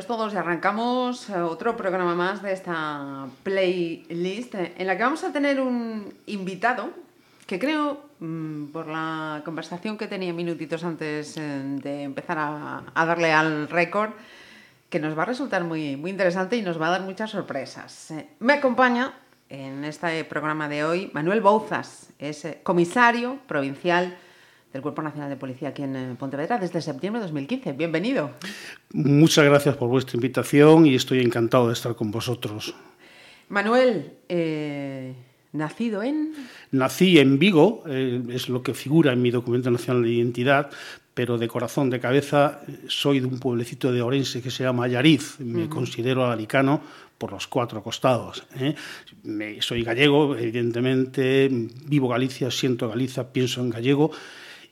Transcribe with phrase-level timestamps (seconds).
[0.00, 5.02] bienvenidos todos y arrancamos eh, otro programa más de esta playlist eh, en la que
[5.02, 6.88] vamos a tener un invitado
[7.46, 11.40] que creo, mm, por la conversación que tenía minutitos antes eh,
[11.82, 14.12] de empezar a, darle al récord,
[14.88, 18.14] que nos va a resultar muy, muy interesante y nos va a dar muchas sorpresas.
[18.38, 19.12] Me acompaña
[19.50, 24.16] en este programa de hoy Manuel Bouzas, es comisario provincial
[24.72, 27.72] del Cuerpo Nacional de Policía aquí en eh, Pontevedra desde septiembre de 2015.
[27.72, 28.30] Bienvenido.
[28.92, 32.74] Muchas gracias por vuestra invitación y estoy encantado de estar con vosotros.
[33.48, 35.14] Manuel, eh,
[35.52, 36.32] nacido en...
[36.70, 40.70] Nací en Vigo, eh, es lo que figura en mi documento nacional de identidad,
[41.14, 45.40] pero de corazón, de cabeza, soy de un pueblecito de Orense que se llama Allariz.
[45.40, 46.80] Me considero alicano
[47.18, 48.44] por los cuatro costados.
[48.56, 48.76] ¿eh?
[49.24, 51.48] Me- soy gallego, evidentemente,
[51.86, 54.12] vivo Galicia, siento Galicia, pienso en gallego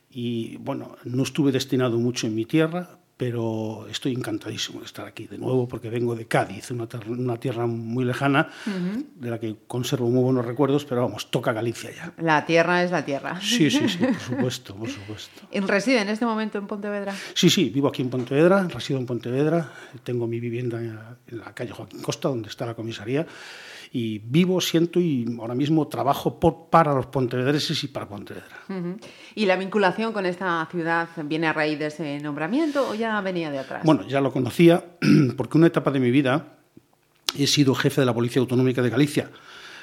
[0.09, 5.27] y, bueno, no estuve destinado mucho en mi tierra, pero estoy encantadísimo de estar aquí
[5.27, 8.47] de nuevo porque vengo de Cádiz, una, una tierra muy lejana
[9.15, 12.13] de la que conservo muy buenos recuerdos, pero vamos, toca Galicia ya.
[12.17, 13.37] La tierra es la tierra.
[13.41, 15.41] Sí, sí, sí, por supuesto, por supuesto.
[15.51, 17.13] ¿Y ¿Reside en este momento en Pontevedra?
[17.33, 19.69] Sí, sí, vivo aquí en Pontevedra, resido en Pontevedra,
[20.03, 23.27] tengo mi vivienda en la calle Joaquín Costa, donde está la comisaría,
[23.91, 28.57] y vivo, siento y ahora mismo trabajo por, para los pontevedreses y para Pontevedra.
[29.35, 33.49] ¿Y la vinculación con esta ciudad viene a raíz de ese nombramiento o ya venía
[33.49, 33.83] de atrás?
[33.83, 34.83] Bueno, ya lo conocía
[35.37, 36.57] porque una etapa de mi vida
[37.37, 39.31] he sido jefe de la Policía Autonómica de Galicia.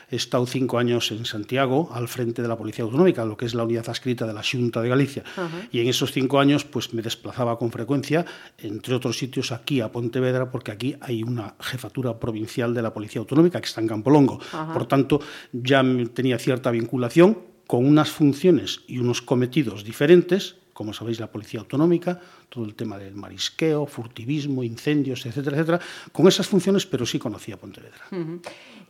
[0.09, 3.55] He estado cinco años en Santiago al frente de la Policía Autonómica, lo que es
[3.55, 5.25] la unidad adscrita de la Xunta de Galicia.
[5.73, 8.25] Y en esos cinco años pues, me desplazaba con frecuencia,
[8.59, 13.21] entre otros sitios, aquí a Pontevedra, porque aquí hay una jefatura provincial de la Policía
[13.21, 14.39] Autonómica que está en Campolongo.
[14.73, 15.21] Por tanto,
[15.53, 15.85] ya
[16.15, 22.21] tenía cierta vinculación con unas funciones y unos cometidos diferentes, como sabéis, la Policía Autonómica,
[22.51, 25.81] todo el tema del marisqueo, furtivismo, incendios, etcétera, etcétera,
[26.13, 28.05] con esas funciones, pero sí conocía Pontevedra.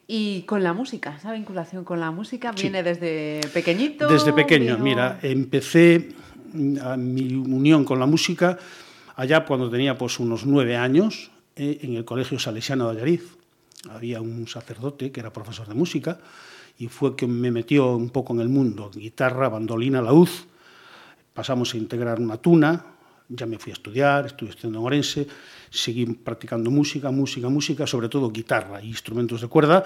[0.09, 1.15] ¿Y con la música?
[1.17, 4.09] ¿Esa vinculación con la música viene desde pequeñito?
[4.09, 6.09] Desde pequeño, vino- mira, empecé
[6.83, 8.59] a mi unión con la música
[9.15, 13.37] allá cuando tenía pues unos nueve años eh, en el Colegio Salesiano de Allariz.
[13.91, 16.19] Había un sacerdote que era profesor de música
[16.81, 20.29] y fue que me metió un poco en el mundo, guitarra, bandolina, laúd.
[21.37, 22.97] Pasamos a integrar una tuna,
[23.29, 25.27] ya me fui a estudiar, estuve estudiando en Orense,
[25.69, 29.85] seguí practicando música, música, música, sobre todo guitarra e instrumentos de cuerda.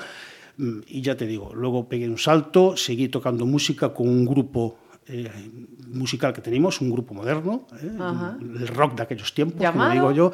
[0.57, 4.79] Mm, Y ya te digo, luego pegué un salto, seguí tocando música con un grupo
[5.09, 5.27] eh,
[5.93, 7.91] musical que teníamos, un grupo moderno, eh,
[8.61, 9.91] el rock de aquellos tiempos, ¿Llamado?
[9.91, 10.33] como digo yo.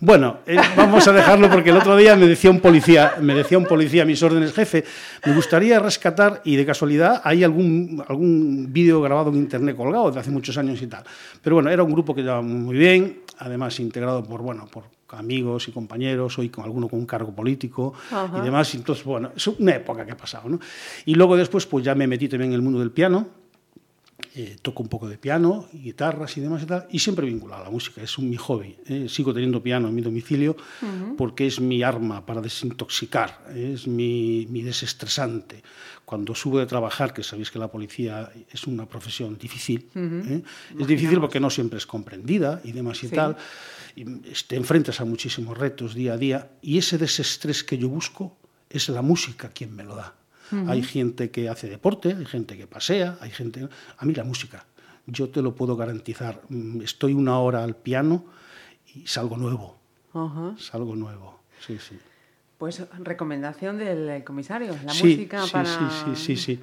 [0.00, 3.58] Bueno, eh, vamos a dejarlo porque el otro día me decía un policía, me decía
[3.58, 4.84] un policía a mis órdenes, jefe,
[5.26, 10.20] me gustaría rescatar y de casualidad hay algún algún vídeo grabado en internet colgado de
[10.20, 11.04] hace muchos años y tal.
[11.42, 15.68] Pero bueno, era un grupo que llevaba muy bien, además integrado por bueno, por amigos
[15.68, 18.38] y compañeros, hoy con alguno con un cargo político Ajá.
[18.38, 18.74] y demás.
[18.74, 20.58] Entonces, bueno, es una época que ha pasado, ¿no?
[21.04, 23.26] Y luego después, pues ya me metí también en el mundo del piano,
[24.34, 27.64] eh, toco un poco de piano, guitarras y demás y tal, y siempre vinculado a
[27.66, 28.76] la música, es un, mi hobby.
[28.86, 29.06] eh.
[29.08, 30.56] Sigo teniendo piano en mi domicilio
[31.18, 35.62] porque es mi arma para desintoxicar, es mi, mi desestresante.
[36.04, 40.42] Cuando subo de trabajar, que sabéis que la policía es una profesión difícil, ¿eh?
[40.78, 43.14] es difícil porque no siempre es comprendida y demás y Sí.
[43.14, 43.36] tal,
[43.96, 44.04] y
[44.46, 48.36] te enfrentas a muchísimos retos día a día, y ese desestrés que yo busco
[48.70, 50.14] es la música quien me lo da.
[50.68, 53.68] Hay gente que hace deporte, hay gente que pasea, hay gente...
[53.98, 54.66] A mí la música,
[55.06, 56.42] yo te lo puedo garantizar.
[56.48, 58.24] Mm, Estoy una hora al piano
[58.94, 59.78] y salgo nuevo,
[60.58, 61.40] salgo nuevo.
[61.66, 61.98] Sí, sí.
[62.58, 65.64] Pues recomendación del comisario, la Sí, música sí, para...
[65.66, 66.60] sí, sí, sí, sí.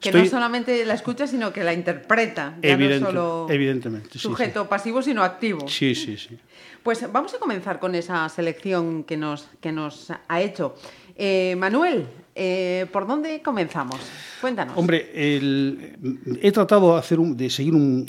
[0.00, 2.56] Que Estoy- no solamente la escucha, sino que la interpreta.
[2.62, 5.68] Ya Evidente- no solo evidentemente, sujeto pasivo, sino activo.
[5.68, 6.36] Sí, sí, sí.
[6.82, 10.74] Pues vamos a comenzar con esa selección que nos, que nos ha hecho.
[11.14, 12.06] Eh, Manuel,
[12.38, 13.98] eh, ¿por dónde comenzamos?
[14.40, 14.76] Cuéntanos.
[14.78, 18.06] Hombre, el- he tratado de, hacer un- de seguir un,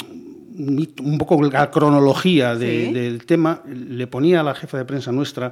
[1.17, 2.93] poco la cronología de- Sí.
[2.93, 3.63] del tema.
[3.67, 5.51] Le ponía a la jefa de prensa nuestra,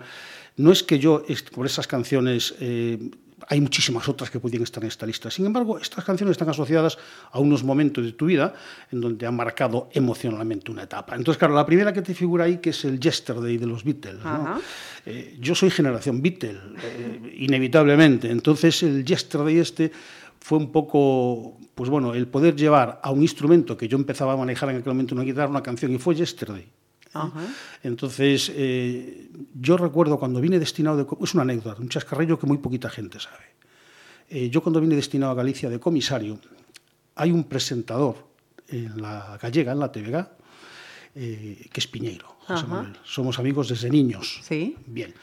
[0.58, 1.24] no es que yo,
[1.56, 2.98] por esas canciones, eh,
[3.50, 5.32] hay muchísimas otras que podían estar en esta lista.
[5.32, 6.98] Sin embargo, estas canciones están asociadas
[7.32, 8.54] a unos momentos de tu vida
[8.92, 11.16] en donde han marcado emocionalmente una etapa.
[11.16, 14.24] Entonces, claro, la primera que te figura ahí, que es el Yesterday de los Beatles.
[14.24, 14.60] ¿no?
[15.06, 18.30] Eh, yo soy generación Beatle, eh, inevitablemente.
[18.30, 19.92] Entonces, el Yesterday este
[20.40, 24.38] fue un poco, pues bueno, el poder llevar a un instrumento que yo empezaba a
[24.38, 26.68] manejar en aquel momento una guitarra, una canción, y fue Yesterday.
[27.14, 27.48] Ajá.
[27.84, 32.58] Entonces, eh, yo recuerdo cuando vine destinado, de, es una anécdota, un chascarrillo que muy
[32.58, 33.46] poquita gente sabe.
[34.30, 36.40] Eh, yo cuando vine destinado a Galicia de comisario,
[37.16, 38.28] hay un presentador
[38.68, 40.28] en la gallega, en la TVG,
[41.16, 42.68] eh, que es Piñeiro, José.
[42.68, 42.98] Manuel.
[43.04, 44.42] Somos amigos desde niños.
[44.44, 44.76] Sí.
[44.86, 45.14] Bien,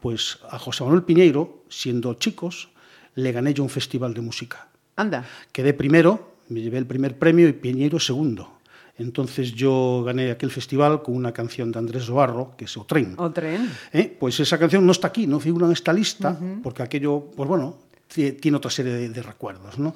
[0.00, 2.68] pues a José Manuel Piñeiro, siendo chicos,
[3.14, 4.68] le gané yo un festival de música.
[4.96, 5.24] Anda.
[5.52, 8.59] Quedé primero, me llevé el primer premio y Piñeiro segundo.
[9.02, 13.14] Entonces yo gané aquel festival con una canción de Andrés Zobarro, que es O Tren.
[13.18, 13.70] O tren.
[13.92, 14.16] ¿Eh?
[14.18, 17.76] Pues esa canción no está aquí, no figura en esta lista, porque aquello, pues bueno,
[18.12, 19.94] ti- tiene otra serie de, de recuerdos, ¿no?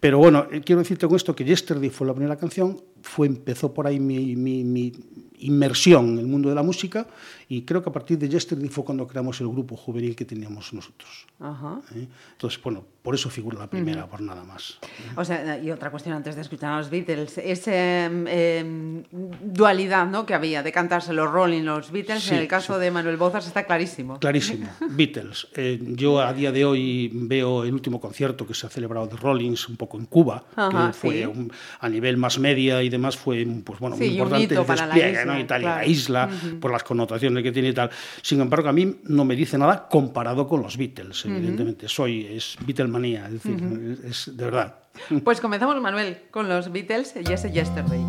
[0.00, 3.72] Pero bueno, eh, quiero decirte con esto que Yesterday fue la primera canción, fue, empezó
[3.74, 4.92] por ahí mi, mi- mi
[5.40, 7.06] inmersión en el mundo de la música
[7.48, 10.72] y creo que a partir de Yesterday fue cuando creamos el grupo juvenil que teníamos
[10.74, 11.26] nosotros.
[11.40, 11.80] Ajá.
[11.94, 12.06] ¿eh?
[12.32, 14.78] Entonces, bueno, por eso figura la primera, por nada más.
[15.16, 19.02] O sea, y otra cuestión antes de escuchar a los Beatles, esa em,
[19.42, 20.26] dualidad ¿no?
[20.26, 23.46] que había de cantarse los Rolling, los Beatles, Sí, en el caso de Manuel Bozas
[23.46, 24.18] está clarísimo.
[24.18, 25.48] Clarísimo, Beatles.
[25.56, 29.16] Eh, yo a día de hoy veo el último concierto que se ha celebrado de
[29.16, 31.24] Rollins un poco en Cuba, Ajá, que fue sí.
[31.24, 34.86] un- a nivel más media y demás fue pues bueno Sí, muy importante el para
[34.86, 35.40] la despliegue, isla, ¿no?
[35.40, 35.78] y tal, y claro.
[35.80, 36.30] la isla
[36.60, 37.90] por las connotaciones que tiene y tal.
[38.22, 41.88] Sin embargo, a mí no me dice nada comparado con los Beatles, evidentemente.
[41.88, 44.74] Soy es Beatlemanía, es decir, es, es de verdad.
[45.24, 48.04] Pues comenzamos, Manuel, con los Beatles y ese Yesterday.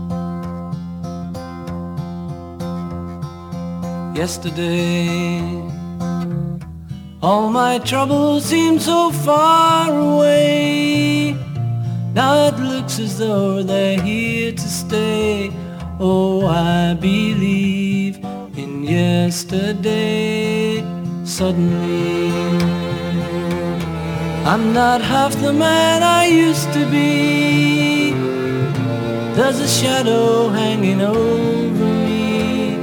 [4.16, 5.40] Yesterday,
[7.22, 11.36] all my troubles seem so far away.
[12.14, 15.52] Now it looks as though they're here to stay.
[16.00, 18.20] Oh, I believe
[18.64, 20.84] in yesterday.
[21.24, 22.32] Suddenly,
[24.52, 28.12] I'm not half the man I used to be.
[29.36, 32.76] There's a shadow hanging over me.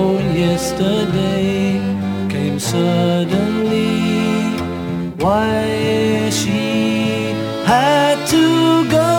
[0.00, 0.16] Oh,
[0.46, 1.80] yesterday
[2.32, 3.90] came suddenly.
[5.24, 6.60] Why she
[7.72, 8.44] had to
[8.98, 9.10] go,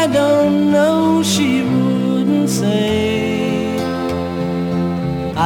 [0.00, 1.22] I don't know.
[1.22, 3.05] She wouldn't say.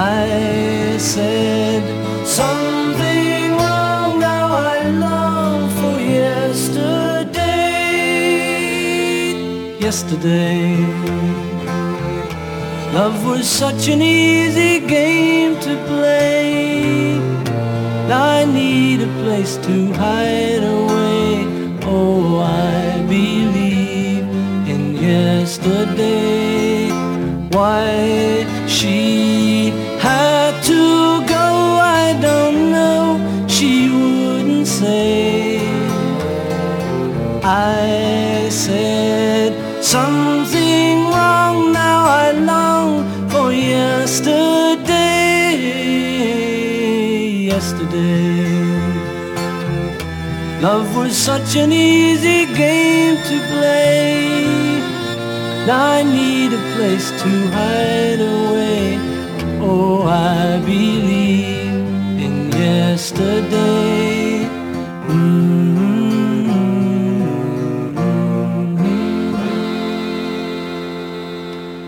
[0.02, 1.82] I said
[2.26, 4.18] something wrong.
[4.18, 7.36] Now I long for yesterday.
[9.78, 10.74] Yesterday.
[12.94, 17.18] Love was such an easy game to play.
[18.10, 21.44] I need a place to hide away.
[21.84, 24.24] Oh, I believe
[24.66, 26.88] in yesterday.
[27.50, 31.46] Why she had to go,
[32.02, 33.46] I don't know.
[33.46, 35.60] She wouldn't say.
[37.42, 39.52] I said
[39.84, 41.72] something wrong.
[41.72, 44.78] Now I long for yesterday.
[47.52, 48.48] Yesterday,
[50.62, 54.40] love was such an easy game to play.
[55.66, 59.09] Now I need a place to hide away.
[59.62, 61.74] Oh, I believe
[62.18, 63.90] in yesterday.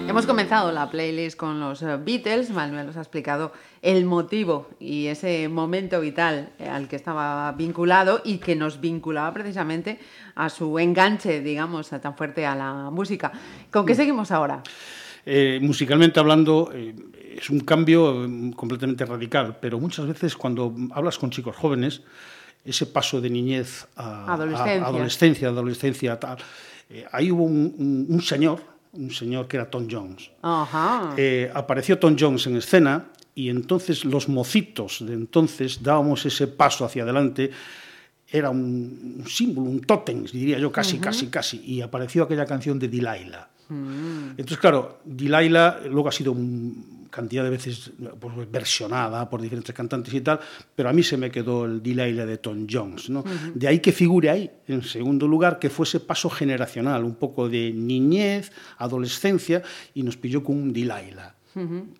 [0.08, 2.50] Hemos comenzado la playlist con los eh, Beatles.
[2.50, 8.20] Manuel nos ha explicado el motivo y ese momento vital eh, al que estaba vinculado
[8.22, 9.98] y que nos vinculaba precisamente
[10.34, 13.32] a su enganche, digamos, tan fuerte a la música.
[13.70, 14.62] ¿Con qué seguimos ahora?
[15.24, 16.94] Eh, musicalmente hablando, eh,
[17.38, 22.02] es un cambio eh, completamente radical, pero muchas veces cuando hablas con chicos jóvenes,
[22.64, 24.84] ese paso de niñez a Adolescencia.
[24.84, 26.38] a adolescencia, adolescencia, tal,
[26.90, 28.60] eh, ahí hubo un, un- un señor,
[28.92, 30.30] un señor que era Tom Jones.
[30.42, 31.14] Ajá.
[31.54, 37.02] Apareció Tom Jones en escena y entonces los mocitos de entonces dábamos ese paso hacia
[37.04, 37.50] adelante.
[38.28, 41.62] Era un, un símbolo, un tótem, diría yo, casi, casi, casi.
[41.64, 43.48] Y apareció aquella canción de Delilah.
[44.30, 50.14] Entonces, claro, Delilah luego ha sido un- cantidad de veces pues, versionada por diferentes cantantes
[50.14, 50.40] y tal,
[50.74, 53.10] pero a mí se me quedó el Delilah de Tom Jones.
[53.10, 53.22] ¿no?
[53.54, 57.50] De ahí que figure ahí, en segundo lugar, que fue ese paso generacional, un poco
[57.50, 59.62] de niñez, adolescencia,
[59.92, 61.34] y nos pilló con un Delilah.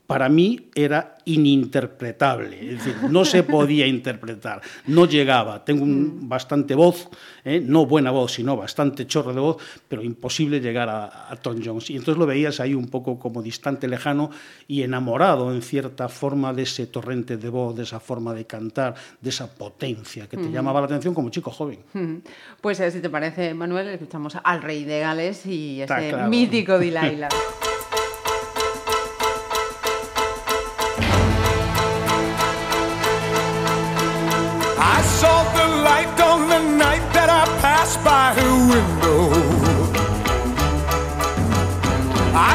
[0.07, 5.65] Para mí era ininterpretable, es decir, no se podía interpretar, no llegaba.
[5.65, 7.09] Tengo un, bastante voz,
[7.45, 7.61] ¿eh?
[7.65, 9.57] no buena voz, sino bastante chorro de voz,
[9.89, 11.91] pero imposible llegar a, Tom Jones.
[11.91, 14.31] Y entonces lo veías ahí un poco como distante, lejano
[14.69, 18.95] y enamorado en cierta forma de ese torrente de voz, de esa forma de cantar,
[19.21, 21.81] de esa potencia que te llamaba la atención como chico joven.
[22.61, 27.29] Pues eh, si te parece, Manuel, escuchamos al rey de Gales y ese mítico Delilah.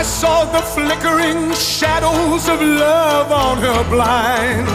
[0.07, 4.67] saw the flickering shadows of love on her blind.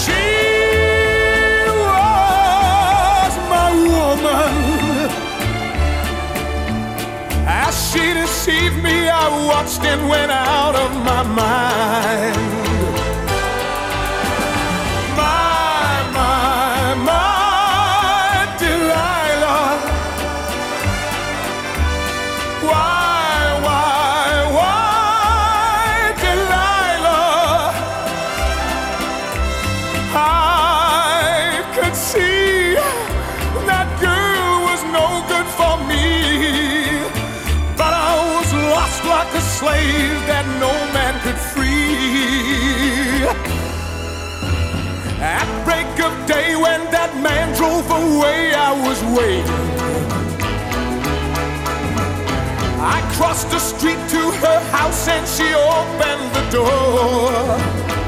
[0.00, 0.24] She
[1.90, 4.54] was my woman.
[7.64, 12.51] As she deceived me, I watched and went out of my mind.
[46.26, 49.62] Day, when that man drove away, I was waiting.
[52.80, 58.01] I crossed the street to her house and she opened the door.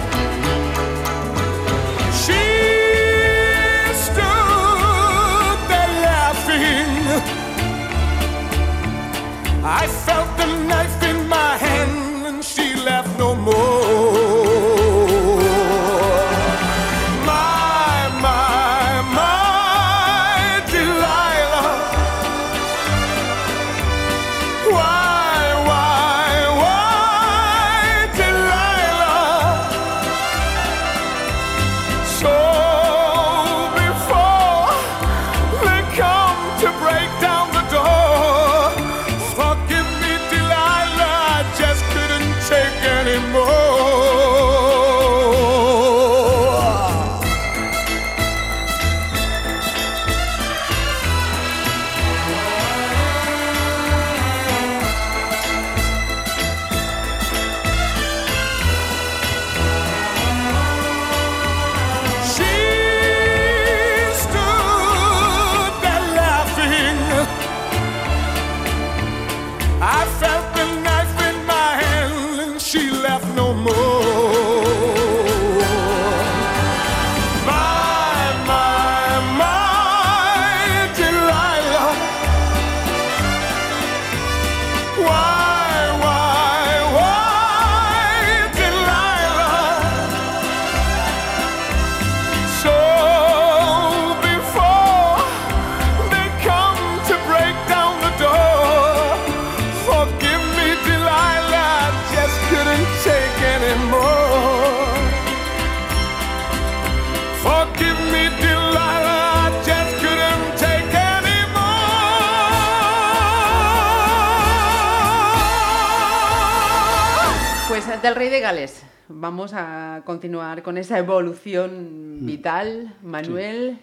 [120.64, 122.26] Con esa evolución mm.
[122.26, 122.94] vital.
[123.02, 123.78] Manuel,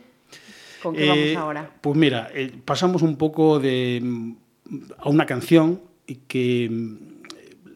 [0.84, 1.72] ¿con qué vamos eh, ahora?
[1.80, 4.34] Pues mira, eh, pasamos un poco de, mm,
[4.98, 5.80] a una canción
[6.28, 6.98] que mm,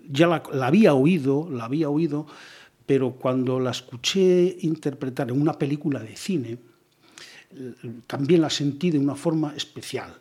[0.10, 2.28] ya la, había oído, la había oído,
[2.86, 6.58] pero cuando la escuché interpretar en una película de cine,
[8.06, 10.14] también la sentí de una forma especial,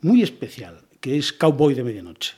[0.00, 2.34] muy especial que es Cowboy de Medianoche.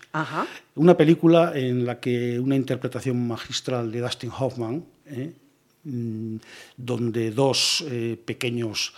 [0.75, 5.35] Una película en la que una interpretación magistral de Dustin Hoffman, ¿eh?
[5.85, 6.37] Mm,
[6.77, 8.95] donde dos eh, pequeños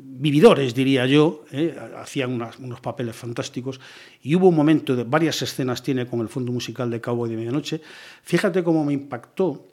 [0.00, 1.76] vividores, diría yo, ¿eh?
[1.96, 3.80] hacían unos papeles fantásticos,
[4.22, 7.36] y hubo un momento, de varias escenas tiene con el fondo musical de Cowboy de
[7.36, 7.80] Medianoche.
[8.22, 9.66] Fíjate cómo me impactó,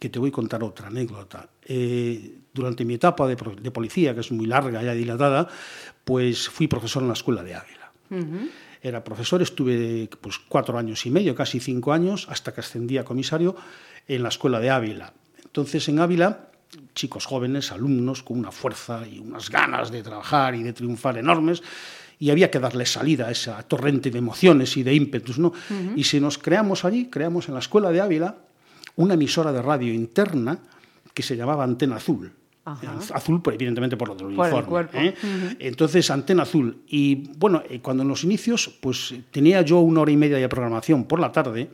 [0.00, 1.48] que te voy a contar otra anécdota.
[2.54, 5.48] durante mi etapa de, de policía, que es muy larga, ya dilatada,
[6.04, 7.92] pues fui profesor en la escuela de Ávila.
[8.82, 13.04] Era profesor, estuve pues, cuatro años y medio, casi cinco años, hasta que ascendí a
[13.04, 13.54] comisario
[14.08, 15.14] en la escuela de Ávila.
[15.52, 16.48] Entonces, en Ávila,
[16.94, 21.62] chicos jóvenes, alumnos, con una fuerza y unas ganas de trabajar y de triunfar enormes,
[22.18, 25.52] y había que darle salida a esa torrente de emociones y de ímpetus, ¿no?
[25.94, 28.36] Y si nos creamos allí, creamos en la escuela de Ávila
[28.96, 30.58] una emisora de radio interna
[31.12, 32.32] que se llamaba Antena Azul.
[32.64, 32.98] Ajá.
[33.12, 34.68] Azul, evidentemente, por lo del Por el uniforme.
[34.70, 34.98] cuerpo.
[34.98, 35.14] ¿eh?
[35.58, 36.78] Entonces, Antena Azul.
[36.86, 40.48] Y bueno, eh, cuando en los inicios, pues tenía yo una hora y media de
[40.48, 41.68] programación por la tarde,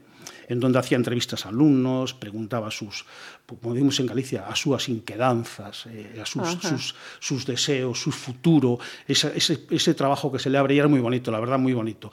[0.49, 3.05] en donde hacía entrevistas a alumnos, preguntaba sus,
[3.47, 8.79] como decimos en Galicia, a sus inquedanzas, eh, a sus, sus, sus deseos, su futuro,
[9.07, 11.75] esa- ese, ese trabajo que se le abre y era muy bonito, la verdad, muy
[11.75, 12.11] bonito.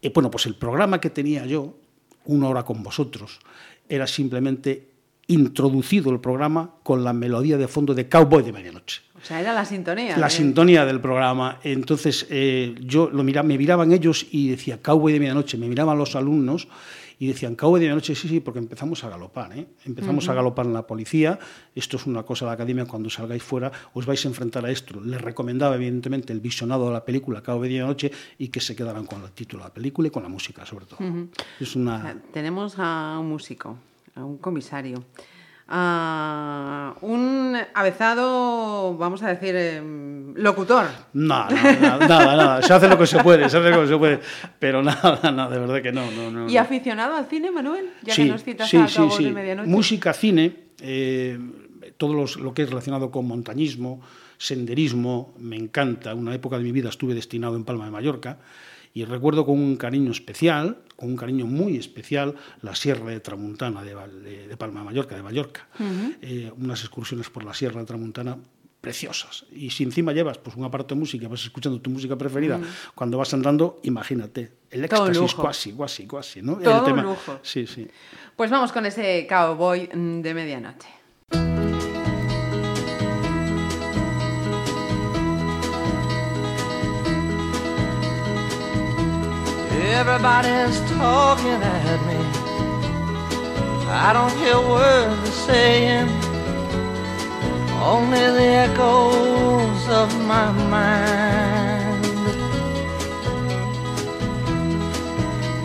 [0.00, 1.76] Y bueno, pues el programa que tenía yo,
[2.24, 3.38] una hora con vosotros,
[3.88, 4.88] era simplemente
[5.26, 9.54] introducido el programa con la melodía de fondo de Cowboy de Medianoche O sea, era
[9.54, 10.16] la sintonía.
[10.18, 10.30] la ¿eh?
[10.30, 11.58] sintonía del programa.
[11.64, 15.96] Entonces eh, yo lo mira, me miraban ellos y decía Cowboy de medianoche, me miraban
[15.96, 16.68] los alumnos
[17.18, 19.66] y decían Cowboy de medianoche, sí, sí, porque empezamos a galopar, ¿eh?
[19.84, 21.38] empezamos a galopar en la policía.
[21.74, 24.70] Esto es una cosa de la academia, cuando salgáis fuera os vais a enfrentar a
[24.70, 25.00] esto.
[25.00, 29.06] Les recomendaba evidentemente el visionado de la película Cowboy de medianoche y que se quedaran
[29.06, 30.98] con el título de la película y con la música sobre todo.
[31.60, 32.22] Es O sea, una...
[32.32, 33.76] Tenemos a un músico,
[34.14, 35.04] a un comisario,
[35.68, 40.86] a un avezado, vamos a decir, em, locutor.
[41.14, 43.96] Nada, nada, nada, nada, se hace lo que se puede, se hace lo que se
[43.96, 44.20] puede,
[44.58, 46.48] pero nada, nada, de verdad que no, no, no.
[46.50, 46.60] ¿Y no.
[46.60, 47.86] aficionado al cine, Manuel?
[48.02, 49.24] Ya sí, que nos citas sí, a sí, sí.
[49.24, 49.68] de Medianoche.
[49.70, 51.38] Música, cine, eh,
[51.96, 54.00] todo los- lo que es relacionado con montañismo,
[54.36, 56.14] senderismo, me encanta.
[56.14, 58.38] Una época de mi vida estuve destinado en Palma de Mallorca
[58.94, 63.82] y recuerdo con un cariño especial, con un cariño muy especial, la Sierra de Tramuntana
[63.82, 65.66] de, de- de Palma de Mallorca, de Mallorca.
[66.22, 68.38] Eh, unas excursiones por la Sierra de Tramuntana
[68.80, 69.46] preciosas.
[69.50, 72.60] Y si encima llevas pues un aparato de música, vas escuchando tu música preferida,
[72.94, 76.58] cuando vas andando, imagínate, el éxtasis cuasi, cuasi, cuasi, ¿no?
[76.58, 77.38] El Todo un lujo.
[77.42, 77.88] Sí, sí.
[78.36, 80.88] Pues vamos con ese cowboy mm, de medianoche.
[89.86, 92.16] Everybody's talking at me.
[93.86, 96.08] I don't hear words they're saying,
[97.82, 102.04] only the echoes of my mind.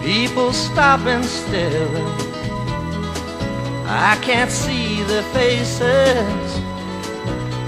[0.04, 1.96] People stopping still.
[3.88, 6.62] I can't see their faces,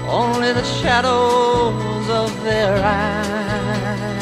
[0.06, 4.21] only the shadows of their eyes.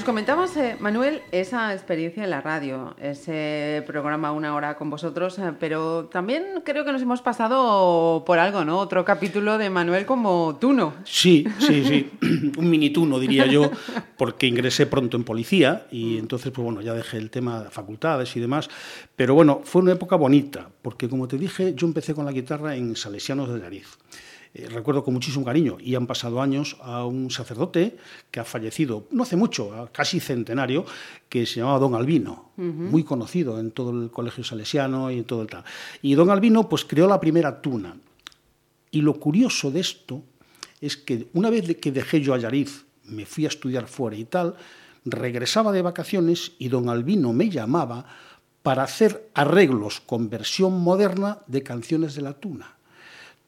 [0.00, 5.38] Nos comentabas, eh, Manuel, esa experiencia en la radio, ese programa Una Hora con vosotros,
[5.38, 8.78] eh, pero también creo que nos hemos pasado por algo, ¿no?
[8.78, 10.94] Otro capítulo de Manuel como Tuno.
[11.04, 12.10] Sí, sí, sí.
[12.56, 13.70] Un minituno, diría yo,
[14.16, 18.34] porque ingresé pronto en policía y entonces, pues bueno, ya dejé el tema de facultades
[18.36, 18.70] y demás.
[19.14, 22.74] Pero bueno, fue una época bonita, porque como te dije, yo empecé con la guitarra
[22.74, 23.98] en Salesianos de Nariz.
[24.52, 27.96] Eh, recuerdo con muchísimo cariño, y han pasado años, a un sacerdote
[28.30, 30.84] que ha fallecido no hace mucho, casi centenario,
[31.28, 35.42] que se llamaba Don Albino, muy conocido en todo el colegio salesiano y en todo
[35.42, 35.64] el tal.
[36.02, 37.96] Y Don Albino pues creó la primera tuna.
[38.90, 40.22] Y lo curioso de esto
[40.80, 44.24] es que una vez que dejé yo a Yariz, me fui a estudiar fuera y
[44.24, 44.56] tal,
[45.04, 48.06] regresaba de vacaciones y don Albino me llamaba
[48.62, 52.76] para hacer arreglos con versión moderna de canciones de la tuna.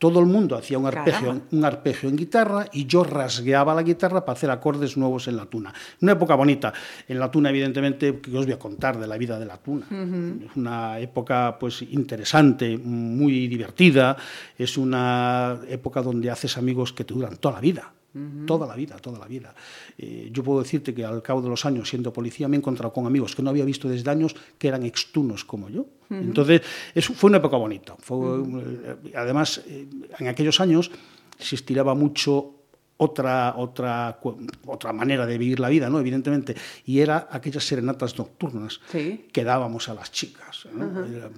[0.02, 4.24] Todo el mundo hacía un arpegio, un arpegio en guitarra y yo rasgueaba la guitarra
[4.24, 5.72] para hacer acordes nuevos en la tuna.
[6.00, 6.72] Una época bonita.
[7.06, 9.86] En la tuna, evidentemente, que os voy a contar de la vida de la tuna.
[9.88, 14.16] Es una época pues interesante, muy divertida.
[14.58, 17.92] Es una época donde haces amigos que te duran toda la vida.
[18.46, 19.54] Toda la vida, toda la vida.
[19.96, 22.92] Eh, yo puedo decirte que al cabo de los años, siendo policía, me he encontrado
[22.92, 25.86] con amigos que no había visto desde años que eran extunos como yo.
[26.10, 26.60] Entonces,
[26.94, 27.96] eso fue una época bonita.
[27.96, 29.86] Eh, además, eh,
[30.18, 30.90] en aquellos años
[31.38, 32.61] se estiraba mucho
[33.02, 34.18] otra, otra,
[34.66, 35.98] otra manera de vivir la vida, ¿no?
[35.98, 36.54] evidentemente,
[36.86, 40.68] y era aquellas serenatas nocturnas que dábamos a las chicas,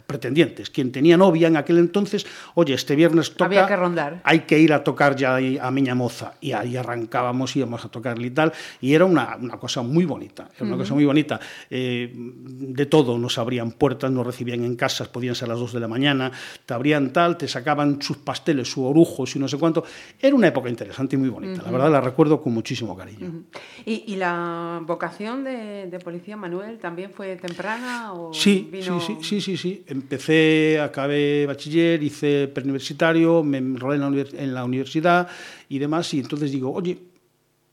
[0.06, 0.68] pretendientes.
[0.70, 3.46] Quien tenía novia en aquel entonces, oye, este viernes toca...
[3.46, 4.20] Había que rondar.
[4.24, 8.26] Hay que ir a tocar ya a Miña Moza, y ahí arrancábamos, íbamos a tocarle
[8.26, 11.40] y tal, y era una, una cosa muy bonita, era una cosa muy bonita.
[11.70, 15.72] Eh, de todo, nos abrían puertas, nos recibían en casas, podían ser a las dos
[15.72, 16.30] de la mañana,
[16.66, 19.84] te abrían tal, te sacaban sus pasteles, su orujo, y no sé cuánto.
[20.20, 21.53] Era una época interesante y muy bonita.
[21.62, 23.44] La verdad la recuerdo con muchísimo cariño.
[23.84, 28.12] ¿Y, la vocación de, policía, Manuel, también fue temprana?
[28.12, 34.64] O sí, sí, sí, sí, sí, Empecé, acabé bachiller, hice preuniversitario, me enrolé en la,
[34.64, 35.28] universidad
[35.68, 36.98] y demás, y entonces digo, oye,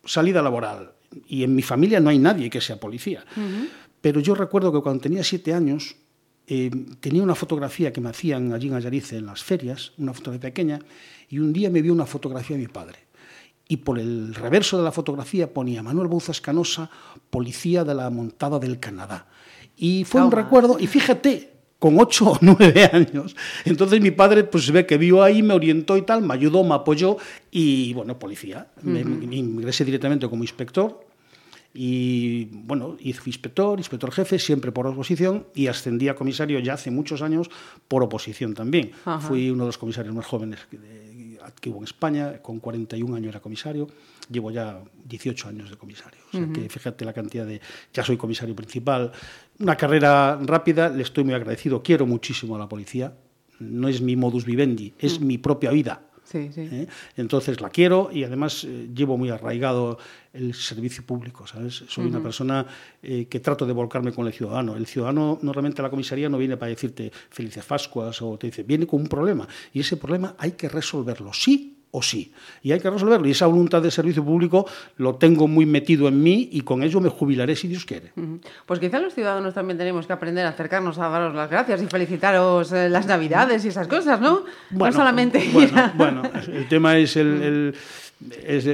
[0.04, 0.91] salida laboral.
[1.28, 3.24] Y en mi familia no hay nadie que sea policía.
[4.02, 5.96] Pero yo recuerdo que cuando tenía siete años,
[6.48, 10.50] eh, tenía una fotografía que me hacían allí en Ayarice en las ferias, una fotografía
[10.50, 10.80] pequeña,
[11.30, 13.11] y un día me vio una fotografía de mi padre
[13.71, 16.89] y por el reverso de la fotografía ponía Manuel Bouzas Canosa,
[17.29, 19.27] policía de la montada del Canadá.
[19.77, 23.34] Y fue un recuerdo, y fíjate, con ocho o nueve años.
[23.63, 26.75] Entonces mi padre pues ve que vio ahí, me orientó y tal, me ayudó, me
[26.75, 27.15] apoyó
[27.49, 28.67] y bueno, policía.
[28.81, 31.05] me, ingresé directamente como inspector
[31.73, 36.91] y bueno, hice inspector, inspector jefe, siempre por oposición y ascendí a comisario ya hace
[36.91, 37.49] muchos años
[37.88, 38.91] por oposición también.
[39.21, 40.60] Fui uno de los comisarios más jóvenes
[41.60, 43.88] que hubo en España, con 41 años era comisario,
[44.30, 46.19] llevo ya 18 años de comisario.
[46.30, 47.62] O sea que fíjate la cantidad de...
[47.93, 49.12] Ya soy comisario principal.
[49.60, 53.15] Una carrera rápida, le estoy muy agradecido, quiero muchísimo a la policía,
[53.60, 56.04] no es mi modus vivendi, es mi propia vida.
[56.34, 56.88] ¿Eh?
[57.17, 59.98] Entonces la quiero y además eh, llevo muy arraigado
[60.34, 61.84] el servicio público, ¿sabes?
[61.88, 62.65] Soy una persona
[63.04, 64.76] eh, que trato de volcarme con el ciudadano.
[64.76, 68.63] El ciudadano normalmente a la comisaría no viene para decirte felices Pascuas o te dice,
[68.63, 72.32] viene con un problema y ese problema hay que resolverlo, sí o sí.
[72.63, 73.27] Y hay que resolverlo.
[73.27, 74.65] Y esa voluntad de servicio público
[74.97, 78.12] lo tengo muy metido en mí y con ello me jubilaré si Dios quiere.
[78.65, 81.88] Pues quizá los ciudadanos también tenemos que aprender a acercarnos a daros las gracias y
[81.88, 84.45] felicitaros eh, las Navidades y esas cosas, ¿no?
[84.71, 85.41] no solamente.
[85.95, 87.75] Bueno, el tema es el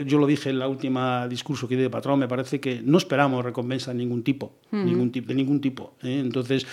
[0.05, 2.97] yo lo dije en la última discurso que di de patrón, me parece que no
[2.97, 5.93] esperamos recompensa de ningún tipo, ningún de ningún tipo.
[6.03, 6.19] ¿eh?
[6.19, 6.65] Entonces,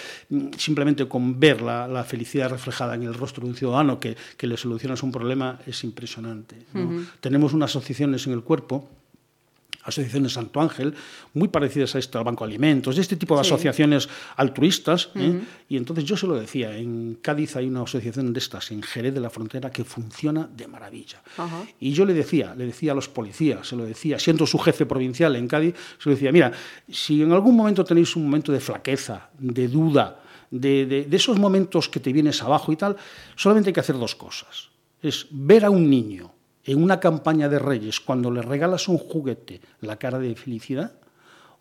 [0.56, 4.56] simplemente con ver la, felicidad reflejada en el rostro de un ciudadano que, que le
[4.56, 6.56] solucionas un problema es impresionante.
[7.20, 8.88] Tenemos unas asociaciones en el cuerpo
[9.84, 10.94] asociaciones Santo Ángel,
[11.34, 15.10] muy parecidas a esto, al Banco de Alimentos, de este tipo de asociaciones altruistas.
[15.14, 15.40] ¿eh?
[15.68, 19.14] Y entonces yo se lo decía, en Cádiz hay una asociación de estas, en Jerez
[19.14, 21.22] de la Frontera, que funciona de maravilla.
[21.80, 24.86] Y yo le decía, le decía a los policías, se lo decía, siendo su jefe
[24.86, 26.52] provincial en Cádiz, se lo decía, mira,
[26.88, 30.20] si en algún momento tenéis un momento de flaqueza, de duda,
[30.50, 32.96] de, de esos momentos que te vienes abajo y tal,
[33.36, 34.70] solamente hay que hacer dos cosas.
[35.02, 36.33] Es ver a un niño
[36.64, 40.92] en una campaña de reyes, cuando le regalas un juguete, la cara de felicidad,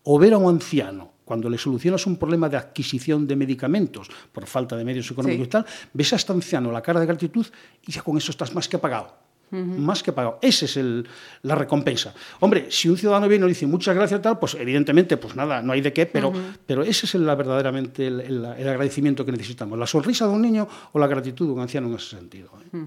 [0.02, 4.46] o ver a un anciano cuando le solucionas un problema de adquisición de medicamentos por
[4.46, 7.46] falta de medios económicos y tal, ves a este anciano la cara de gratitud
[7.86, 9.24] y ya con eso estás más que pagado.
[9.50, 10.40] Más que pagado.
[10.42, 11.06] Esa es el,
[11.42, 12.12] la recompensa.
[12.40, 15.72] Hombre, si un ciudadano viene y dice muchas gracias tal, pues evidentemente, pues nada, no
[15.72, 16.32] hay de qué, pero,
[16.66, 19.78] pero ese es el, verdaderamente el, agradecimiento que necesitamos.
[19.78, 22.50] La sonrisa de un niño o la gratitud de un anciano en ese sentido.
[22.72, 22.78] ¿eh?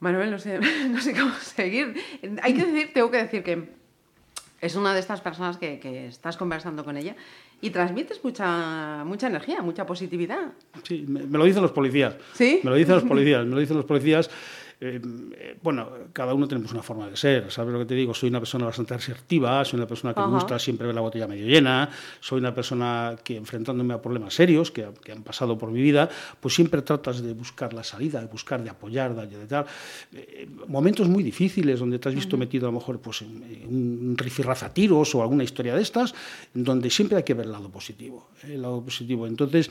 [0.00, 1.94] Manuel, no sé, no sé cómo seguir.
[2.42, 3.68] Hay que decir, tengo que decir que
[4.60, 7.14] es una de estas personas que, que, estás conversando con ella
[7.60, 10.52] y transmites mucha, mucha energía, mucha positividad.
[10.82, 12.16] Sí, me, lo dicen los policías.
[12.32, 12.60] ¿Sí?
[12.62, 14.30] Me lo dicen los policías, me lo dicen los policías.
[14.78, 15.00] Eh,
[15.62, 18.12] bueno, cada uno tenemos una forma de ser, ¿sabes lo que te digo?
[18.12, 20.34] Soy una persona bastante asertiva, soy una persona que me Ajá.
[20.34, 21.88] gusta siempre ver la botella medio llena,
[22.20, 26.10] soy una persona que enfrentándome a problemas serios que, que han pasado por mi vida,
[26.40, 29.64] pues siempre tratas de buscar la salida, de buscar, de apoyar, de, tal.
[30.12, 33.66] Eh, momentos muy difíciles donde te has visto metido a lo mejor pues, en, en
[33.68, 36.14] un rifirraza tiros o alguna historia de estas,
[36.52, 38.28] donde siempre hay que ver el lado positivo.
[38.44, 38.52] ¿eh?
[38.54, 39.26] El lado positivo.
[39.26, 39.70] Entonces,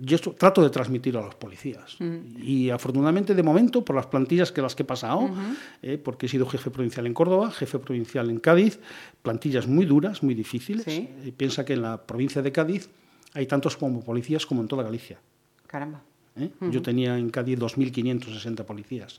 [0.00, 1.96] yo esto trato de transmitir a los policías.
[2.40, 5.30] Y afortunadamente, de momento, por las plantillas que las que he pasado,
[5.80, 8.78] eh, porque he sido jefe provincial en Córdoba, jefe provincial en Cádiz,
[9.22, 10.84] plantillas muy duras, muy difíciles.
[10.84, 11.08] Sí.
[11.24, 12.90] Eh, piensa que en la provincia de Cádiz
[13.32, 15.18] hay tantos como policías como en toda Galicia.
[15.66, 16.02] Caramba.
[16.36, 16.50] ¿eh?
[16.70, 19.18] Yo tenía en Cádiz 2.560 policías.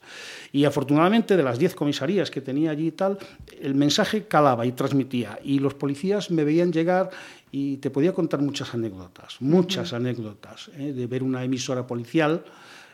[0.51, 3.17] Y afortunadamente, de las 10 comisarías que tenía allí y tal,
[3.59, 5.39] el mensaje calaba y transmitía.
[5.43, 7.09] Y los policías me veían llegar
[7.51, 10.93] y te podía contar muchas anécdotas, muchas anécdotas, ¿eh?
[10.93, 12.43] de ver una emisora policial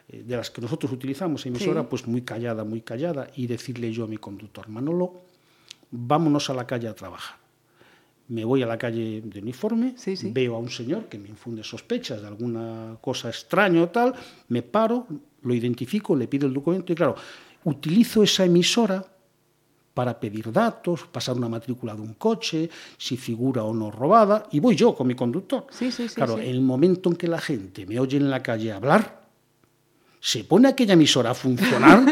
[0.09, 1.87] eh, de las que nosotros utilizamos, emisora Sí.
[1.89, 5.21] pues muy callada, muy callada, y decirle yo a mi conductor, Manolo,
[5.91, 7.37] vámonos a la calle a trabajar.
[8.27, 10.31] Me voy a la calle de uniforme, Sí, sí.
[10.31, 14.13] veo a un señor que me infunde sospechas de alguna cosa extraña o tal,
[14.49, 15.05] me paro,
[15.43, 17.15] lo identifico, le pido el documento y claro,
[17.65, 19.05] utilizo esa emisora
[19.93, 24.59] para pedir datos, pasar una matrícula de un coche, si figura o no robada, y
[24.59, 25.67] voy yo con mi conductor.
[25.69, 26.43] Sí, sí, sí, Claro, sí.
[26.45, 29.24] el momento en que la gente me oye en la calle hablar,
[30.25, 32.03] se pone aquella emisora a funcionar,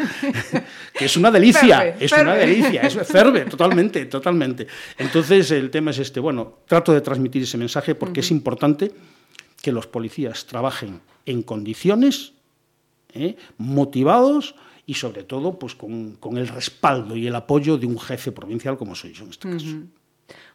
[0.94, 4.68] que es una delicia, Ferve, es una delicia, es ferve, totalmente, totalmente.
[5.00, 8.92] Entonces el tema es este, bueno, trato de transmitir ese mensaje porque es importante
[9.60, 12.34] que los policías trabajen en condiciones,
[13.16, 13.36] ¿eh?
[13.58, 14.54] motivados
[14.86, 18.78] y sobre todo pues con, con el respaldo y el apoyo de un jefe provincial
[18.78, 19.66] como soy yo en este caso.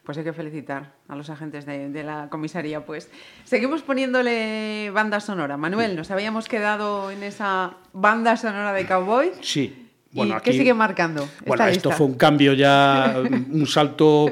[0.08, 3.10] Pues hay que felicitar a los agentes de, de la comisaría, pues.
[3.44, 5.58] Seguimos poniéndole banda sonora.
[5.58, 9.32] Manuel, nos habíamos quedado en esa banda sonora de Cowboy.
[9.42, 9.90] Sí.
[10.14, 11.28] ¿Y qué sigue marcando?
[11.46, 11.98] Bueno, esto lista?
[11.98, 14.30] fue un cambio ya, un salto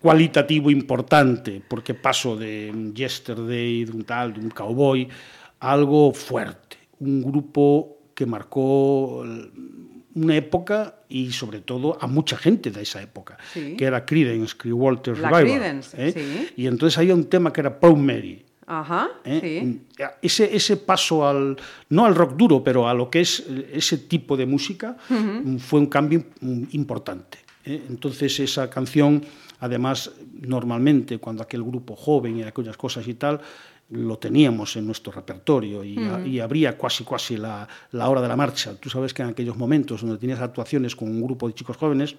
[0.00, 5.08] cualitativo importante, porque paso de un yesterday, de un tal, de un cowboy,
[5.60, 6.76] a algo fuerte.
[6.98, 9.24] Un grupo que marcó
[10.14, 13.74] una época y sobre todo a mucha gente de esa época, Sí.
[13.76, 15.58] que era Creedence, Clearwater La Revival.
[15.58, 16.12] Creedence, ¿eh?
[16.12, 16.52] sí.
[16.56, 18.44] Y entonces había un tema que era Proud Mary.
[18.66, 19.40] Ajá, ¿eh?
[19.42, 19.80] sí.
[20.22, 21.56] Ese, ese paso al,
[21.90, 25.56] no al rock duro, pero a lo que es eh, ese tipo de música, mm,
[25.58, 27.38] fue un cambio mm, importante.
[27.66, 27.82] ¿eh?
[27.90, 29.22] Entonces esa canción,
[29.60, 33.40] además, normalmente cuando aquel grupo joven y aquellas cosas y tal,
[33.94, 38.36] lo teníamos en nuestro repertorio y, y habría casi casi la, la hora de la
[38.36, 38.74] marcha.
[38.78, 42.16] Tú sabes que en aquellos momentos donde tenías actuaciones con un grupo de chicos jóvenes,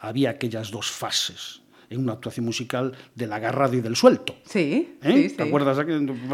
[0.00, 4.36] había aquellas dos fases en una actuación musical del agarrado y del suelto.
[4.44, 5.12] Sí, ¿Eh?
[5.12, 5.36] sí, sí.
[5.36, 5.78] ¿Te acuerdas?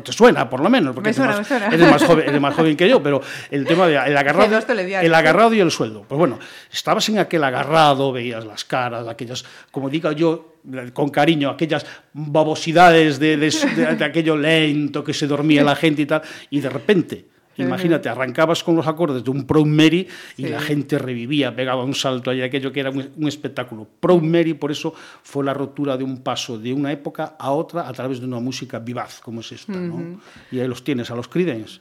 [0.05, 1.75] Te suena, por lo menos, porque Me suena, eres, me más, suena.
[1.75, 4.59] eres más joven, eres más joven que yo, pero el tema del el agarrado,
[5.03, 6.05] el agarrado y el sueldo.
[6.09, 6.39] Pues bueno,
[6.73, 10.57] estabas en aquel agarrado, veías las caras, aquellas, como diga yo
[10.93, 16.03] con cariño, aquellas babosidades de, de- de- de aquello lento que se dormía la gente
[16.03, 17.34] y tal, y de repente...
[17.57, 20.49] Imagínate, arrancabas con los acordes de un Proud Mary y Sí.
[20.49, 23.87] la gente revivía, pegaba un salto ahí, aquello que era un, un espectáculo.
[24.01, 27.89] Proud Mary, por eso, fue la rotura de un paso de una época a otra
[27.89, 29.73] a través de una música vivaz, como es esta.
[29.73, 30.21] ¿no?
[30.51, 31.81] Y ahí los tienes, a los Creedence.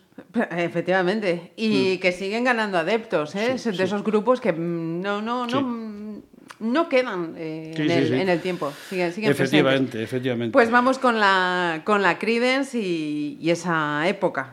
[0.57, 1.53] Efectivamente.
[1.55, 3.53] Y que siguen ganando adeptos, ¿eh?
[3.55, 3.57] Mm.
[3.57, 3.83] Sí, de sí.
[3.83, 6.21] esos grupos que mm, no, no, no, mm,
[6.59, 8.13] no quedan eh, Sí, en, el, sí.
[8.13, 8.71] en el tiempo.
[8.89, 10.01] Siguen, siguen Efectivamente, presentes.
[10.03, 10.53] efectivamente.
[10.53, 14.51] Pues vamos con la, con la Creedence y, y esa época.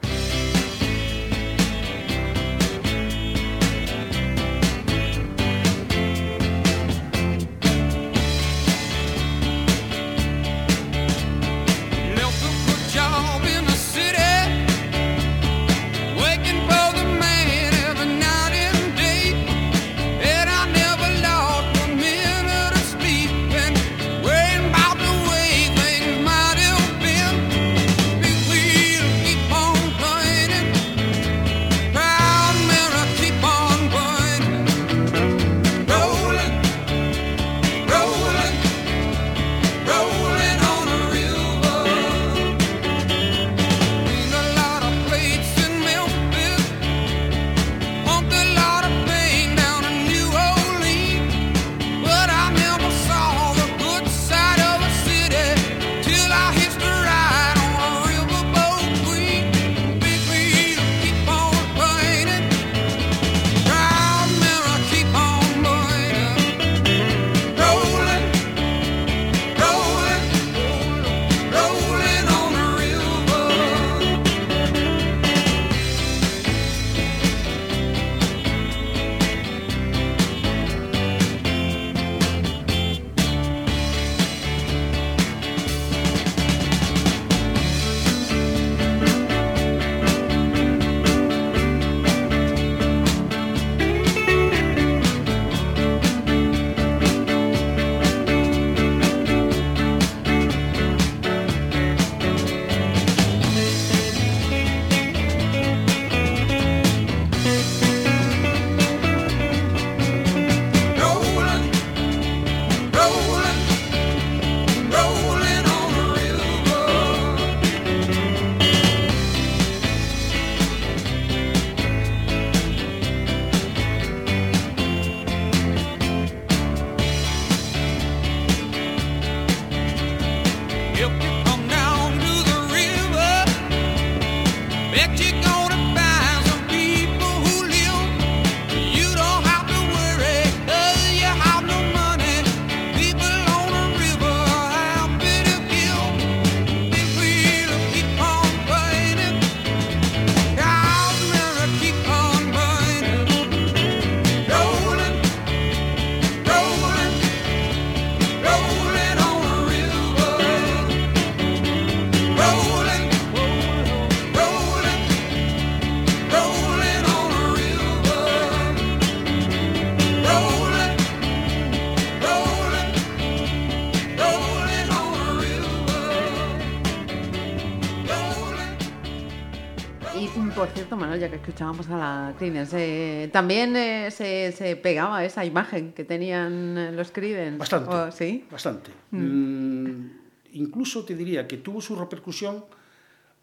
[181.50, 182.76] Escuchábamos a la Creedence.
[182.78, 187.58] Eh, También eh, se, se pegaba esa imagen que tenían eh, los Creedence.
[187.58, 187.90] Bastante.
[187.94, 188.44] ¿O- ¿Sí?
[188.50, 188.90] Bastante.
[189.10, 190.06] Mm,
[190.52, 192.64] incluso te diría que tuvo su repercusión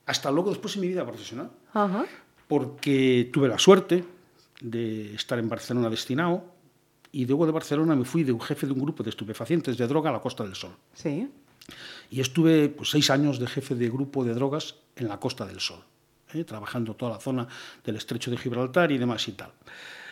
[0.05, 2.05] hasta luego después en mi vida profesional, Ajá.
[2.47, 4.05] porque tuve la suerte
[4.61, 6.45] de estar en Barcelona destinado
[7.11, 9.85] y luego de Barcelona me fui de un jefe de un grupo de estupefacientes de
[9.87, 10.71] droga a la Costa del Sol.
[10.93, 11.29] Sí.
[12.09, 15.59] Y estuve pues, seis años de jefe de grupo de drogas en la Costa del
[15.59, 15.79] Sol,
[16.43, 17.47] trabajando toda la zona
[17.83, 19.51] del estrecho de Gibraltar y demás y tal.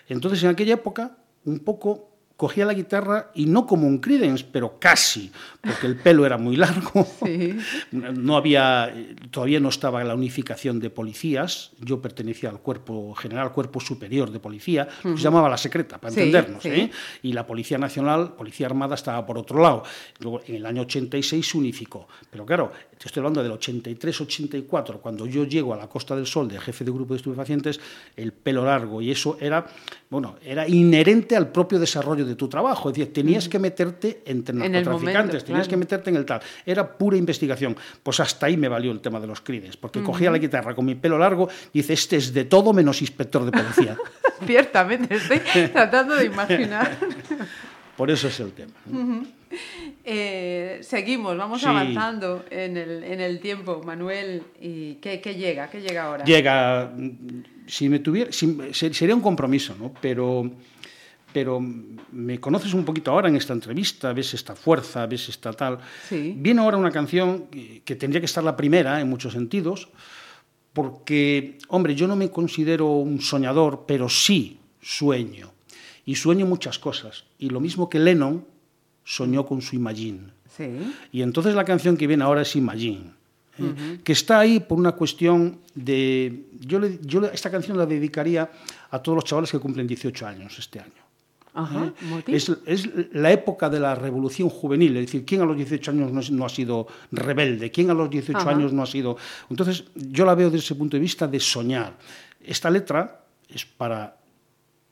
[0.07, 4.77] Entonces, en aquella época, un poco cogía la guitarra y no como un Creedence, pero
[4.79, 7.07] casi, porque el pelo era muy largo.
[7.25, 7.57] Sí.
[7.91, 8.93] No había,
[9.31, 11.71] todavía no estaba la unificación de policías.
[11.79, 16.13] Yo pertenecía al cuerpo general, cuerpo superior de policía, que se llamaba la secreta, para
[16.13, 16.61] Sí, entendernos.
[16.61, 16.69] sí.
[16.69, 16.91] ¿eh?
[17.23, 19.83] Y la Policía Nacional, Policía Armada, estaba por otro lado.
[20.19, 22.07] Luego, en el año 86 se unificó.
[22.29, 26.47] Pero claro, te estoy hablando del 83-84, cuando yo llego a la Costa del Sol
[26.47, 27.79] de jefe de grupo de estupefacientes,
[28.15, 29.65] el pelo largo y eso era,
[30.09, 32.89] bueno, era inherente al propio desarrollo de tu trabajo.
[32.89, 35.69] Es decir, tenías que meterte entre En narcotraficantes, momento, tenías claro.
[35.69, 36.41] que meterte en el tal.
[36.65, 37.75] Era pura investigación.
[38.03, 40.85] Pues hasta ahí me valió el tema de los crines, porque cogía la guitarra con
[40.85, 43.97] mi pelo largo y dice, este es de todo menos inspector de policía.
[44.45, 46.97] Ciertamente, estoy tratando de imaginar.
[47.97, 48.73] Por eso es el tema.
[50.03, 51.67] Eh, seguimos, vamos Sí.
[51.67, 54.43] avanzando en el, en el tiempo, Manuel.
[54.59, 55.69] ¿Y qué, qué llega?
[55.69, 56.25] ¿Qué llega ahora?
[56.25, 57.09] Llega, mm,
[57.65, 59.93] si me tuviera, si- sería un compromiso, ¿no?
[60.01, 60.51] Pero,
[61.35, 65.79] pero me conoces un poquito ahora en esta entrevista, ves esta fuerza, ves esta tal.
[66.07, 66.33] Sí.
[66.37, 67.47] Viene ahora una canción
[67.83, 69.89] que, tendría que estar la primera en muchos sentidos,
[70.71, 75.51] porque, hombre, yo no me considero un soñador, pero sí sueño.
[76.05, 77.25] Y sueño muchas cosas.
[77.37, 78.45] Y lo mismo que Lennon
[79.03, 80.29] soñó con su Imagine.
[80.55, 80.69] Sí.
[81.11, 83.11] Y entonces la canción que viene ahora es Imagine,
[83.59, 83.99] ¿eh?
[84.05, 86.45] que está ahí por una cuestión de...
[86.61, 88.49] Yo, le- yo esta canción la dedicaría
[88.89, 91.03] a todos los chavales que cumplen 18 años este año.
[91.55, 91.85] Ajá.
[91.85, 92.23] ¿eh?
[92.27, 96.11] Es, es la época de la revolución juvenil, es decir, ¿quién a los 18 años
[96.11, 97.71] no, es- no ha sido rebelde?
[97.71, 98.49] ¿Quién a los 18 Ajá.
[98.51, 99.17] años no ha sido...?
[99.49, 101.93] Entonces, yo la veo desde ese punto de vista de soñar.
[102.43, 104.17] Esta letra es para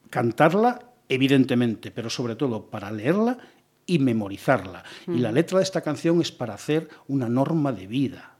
[0.10, 3.38] cantarla, evidentemente, pero sobre todo para leerla
[3.86, 4.84] y memorizarla.
[5.08, 8.36] Y la letra de esta canción es para hacer una norma de vida.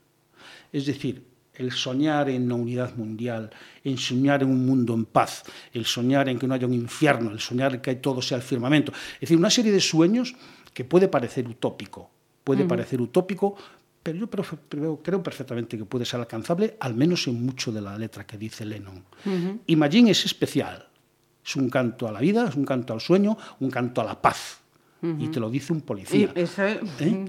[0.72, 3.50] Es decir, el soñar en una unidad mundial,
[3.82, 7.30] en soñar en un mundo en paz, el soñar en que no haya un infierno,
[7.30, 8.92] el soñar en que todo sea el firmamento.
[9.14, 10.34] Es decir, una serie de sueños
[10.72, 12.10] que puede parecer utópico,
[12.42, 13.56] puede parecer utópico,
[14.02, 17.96] pero yo creo, creo perfectamente que puede ser alcanzable, al menos en mucho de la
[17.96, 19.02] letra que dice Lennon.
[19.66, 20.88] Imagine es especial,
[21.44, 24.20] es un canto a la vida, es un canto al sueño, un canto a la
[24.20, 24.60] paz.
[25.18, 26.32] Y te lo dice un Y policía.
[26.34, 26.46] ¿Eh?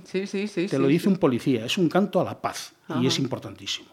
[0.05, 0.61] Sí, sí, sí.
[0.63, 1.09] Te sí, lo dice sí.
[1.09, 3.89] un policía, es un canto a la paz y es importantísimo.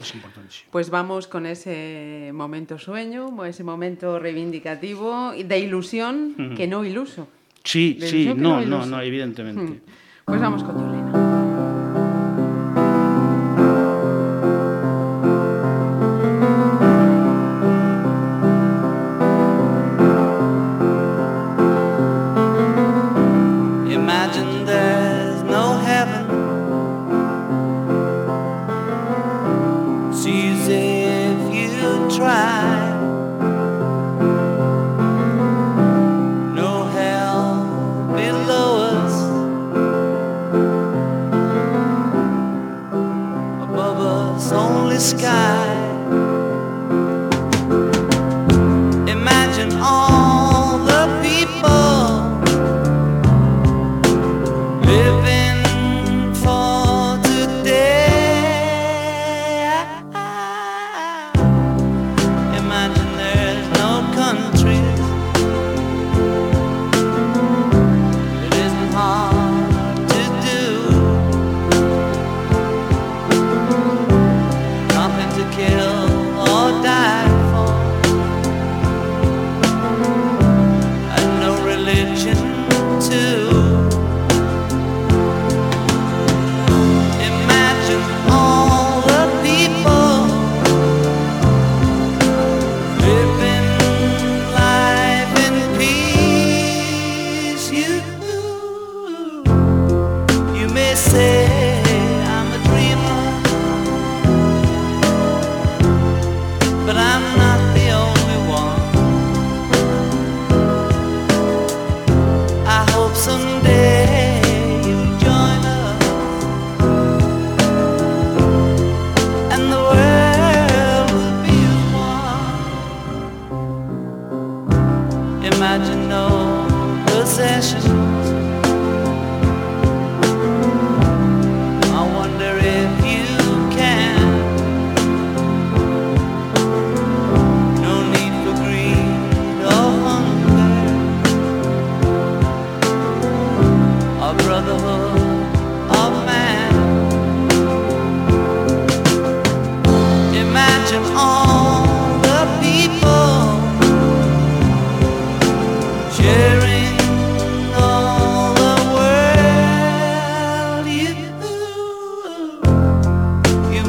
[0.00, 0.68] Es importantísimo.
[0.70, 7.28] Pues vamos con ese momento sueño, ese momento reivindicativo de ilusión que no iluso.
[7.64, 9.80] Sí, De sí, no, no no, evidentemente.
[10.24, 11.35] Pues vamos con Yolena.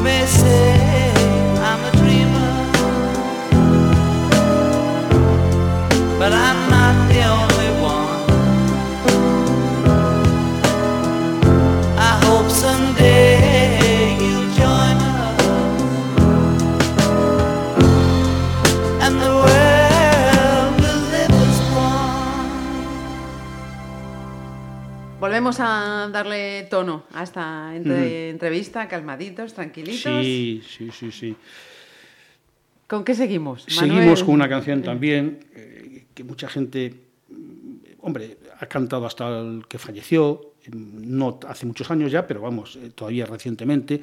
[0.08, 0.47] You
[25.60, 30.24] A darle tono a esta entre- entrevista, calmaditos, tranquilitos.
[30.24, 31.36] Sí, sí, sí, sí.
[32.86, 33.64] ¿Con qué seguimos?
[33.68, 36.94] Seguimos con una canción también eh, que mucha gente,
[37.28, 42.40] mm, hombre, ha cantado hasta el que falleció, eh, no hace muchos años ya, pero
[42.40, 44.00] vamos, eh, todavía recientemente,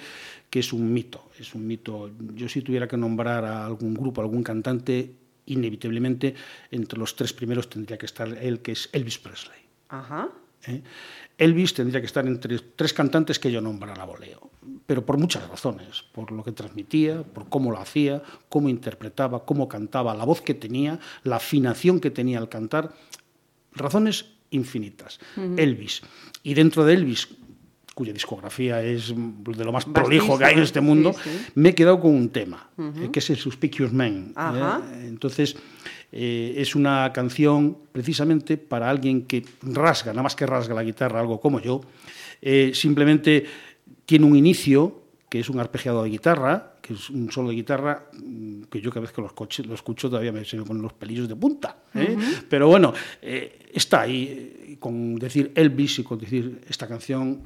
[0.50, 1.30] que es un mito.
[1.40, 2.12] Es un mito.
[2.36, 5.12] Yo si tuviera que nombrar a algún grupo, algún cantante,
[5.48, 6.36] inevitablemente
[6.72, 9.60] entre los tres primeros tendría que estar él, que es Elvis Presley.
[9.90, 10.30] Ajá.
[10.68, 10.82] ¿eh?
[11.38, 14.50] Elvis tendría que estar entre tres cantantes que yo nombrara voleo,
[14.86, 19.68] pero por muchas razones, por lo que transmitía, por cómo lo hacía, cómo interpretaba, cómo
[19.68, 22.94] cantaba, la voz que tenía, la afinación que tenía al cantar,
[23.74, 25.20] razones infinitas.
[25.58, 26.02] Elvis.
[26.44, 27.28] Y dentro de Elvis,
[27.94, 31.52] cuya discografía es de lo más prolijo que hay en este mundo, sí, sí.
[31.56, 32.70] me he quedado con un tema,
[33.12, 34.34] que es el Suspicious Man.
[34.38, 35.08] ¿eh?
[35.08, 35.56] Entonces,
[36.18, 41.20] eh, es una canción precisamente para alguien que rasga, nada más que rasga la guitarra,
[41.20, 41.82] algo como yo,
[42.42, 43.44] eh, simplemente
[44.06, 48.06] tiene un inicio, que es un arpegiado de guitarra, que es un solo de guitarra,
[48.14, 50.82] mm, que yo cada vez que lo escucho, lo escucho todavía me, se me ponen
[50.82, 51.76] los pelillos de punta.
[51.94, 52.16] ¿eh?
[52.48, 57.42] Pero bueno, eh, está ahí, con decir Elvis y con decir esta canción,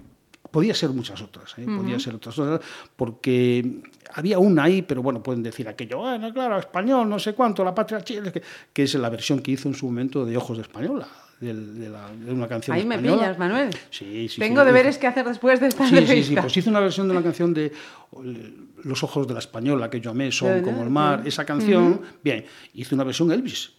[0.52, 1.66] podía ser muchas otras, ¿eh?
[1.66, 2.62] podía ser otras otras,
[2.96, 3.82] porque
[4.14, 7.74] había una ahí, pero bueno, pueden decir aquello, bueno, claro, español, no sé cuánto, la
[7.76, 8.42] patria chile, que,
[8.74, 11.08] que es la versión que hizo en su momento de Ojos de Española,
[11.40, 13.70] del- de, la- de una canción Ahí me pillas, Manuel.
[13.92, 14.40] Sí, sí.
[14.40, 16.42] Tengo sí, deberes que hacer después de esta Sí, sí, sí, entrevista.
[16.42, 17.72] pues hizo una versión de una canción de
[18.84, 22.46] Los ojos de la española que yo amé son como el mar, esa canción, bien,
[22.74, 23.72] hizo una versión Elvis,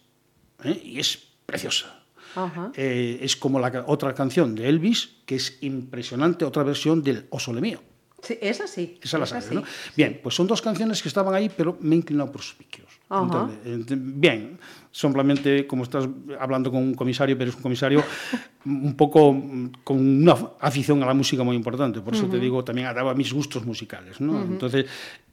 [0.63, 0.81] ¿eh?
[0.83, 2.00] y es preciosa.
[2.35, 2.71] Ajá.
[2.75, 7.53] Eh, es como la otra canción de Elvis, que es impresionante, otra versión del Oso
[7.53, 7.81] Le Mío.
[8.21, 8.99] Sí, esa sí.
[9.01, 9.51] Esa la sabes.
[9.51, 9.63] ¿no?
[9.97, 12.87] Bien, pues son dos canciones que estaban ahí, pero me he inclinado por Suspicious.
[13.09, 13.49] Ajá.
[13.65, 14.59] Ent- Bien,
[14.91, 16.07] simplemente como estás
[16.39, 18.03] hablando con un comisario, pero es un comisario
[18.65, 22.63] un poco mm, con una afición a la música muy importante, por eso te digo
[22.63, 24.39] también a mis gustos musicales, ¿no?
[24.41, 24.85] Entonces,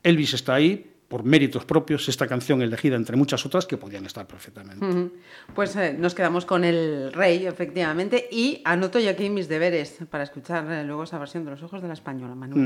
[0.02, 4.26] Elvis está ahí por méritos propios, esta canción elegida entre muchas otras que podían estar
[4.26, 5.10] perfectamente.
[5.54, 10.24] Pues eh, nos quedamos con el rey, efectivamente, y anoto yo aquí mis deberes para
[10.24, 12.64] escuchar eh, luego esa versión de los ojos de la española, Manuel.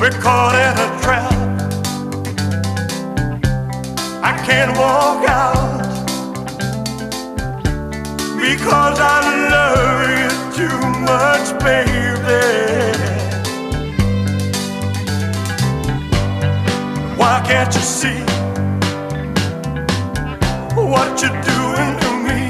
[0.00, 1.30] We're caught in a trap.
[4.22, 5.82] I can't walk out
[8.40, 9.20] because I
[9.50, 12.89] love you too much, baby.
[17.20, 18.20] Why can't you see
[20.74, 22.40] what you're doing to me?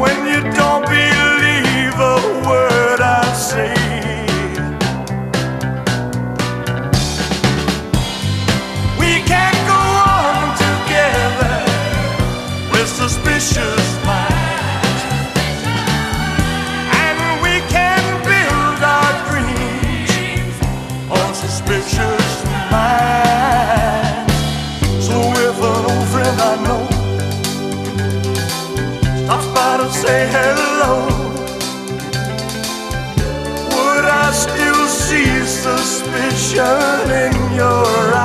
[0.00, 1.05] When you don't believe
[36.56, 38.15] turning in your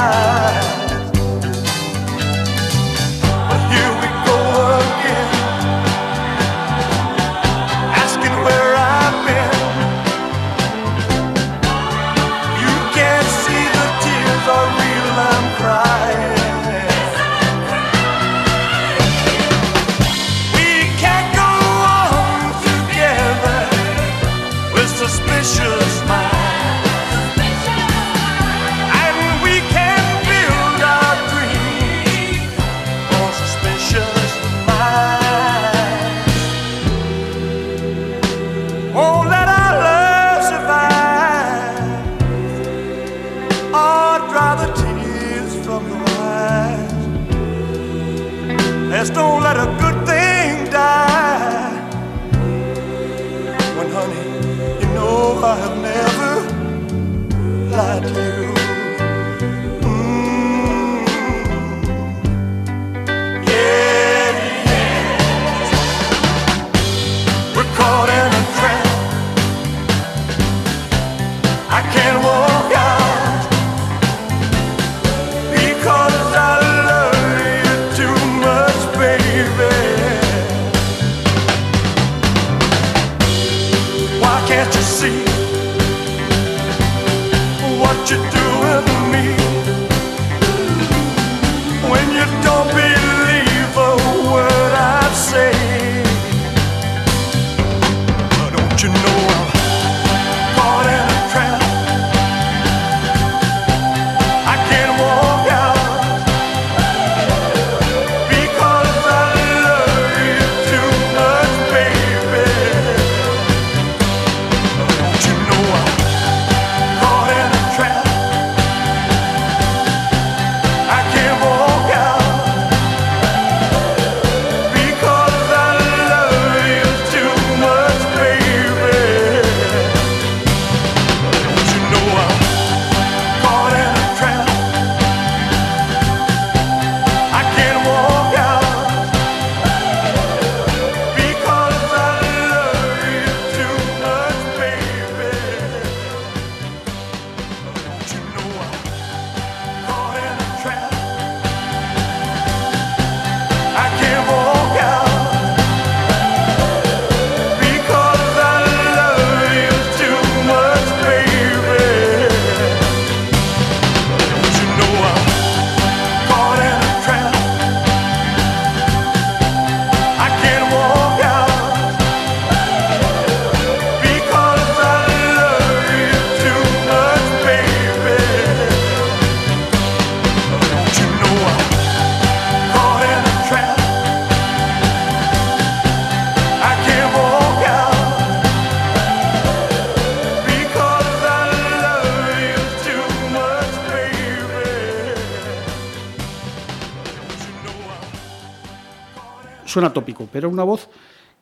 [199.71, 200.89] Suena tópico, pero una voz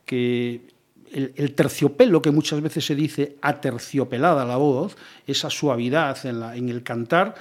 [0.05, 0.61] que
[1.11, 6.55] el, el terciopelo que muchas veces se dice aterciopelada la voz, esa suavidad en, la-
[6.55, 7.33] en el cantar,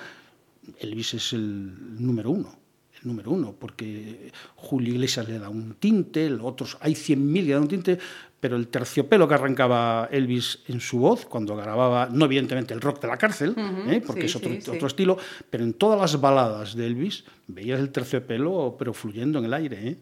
[0.80, 2.54] Elvis es el número uno,
[3.02, 7.42] el número uno, porque Julio Iglesias le da un tinte, los otros hay 100.000 que
[7.42, 7.98] le dan un tinte,
[8.40, 13.00] pero el terciopelo que arrancaba Elvis en su voz, cuando grababa, no evidentemente el rock
[13.02, 13.54] de la cárcel,
[13.88, 14.02] ¿eh?
[14.06, 14.70] porque sí, es otro, sí, sí.
[14.70, 15.18] otro estilo,
[15.50, 19.88] pero en todas las baladas de Elvis veías el terciopelo, pero fluyendo en el aire.
[19.88, 19.96] ¿eh?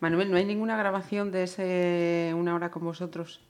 [0.00, 3.40] Manuel, ¿no hay ninguna grabación de ese Una hora con vosotros?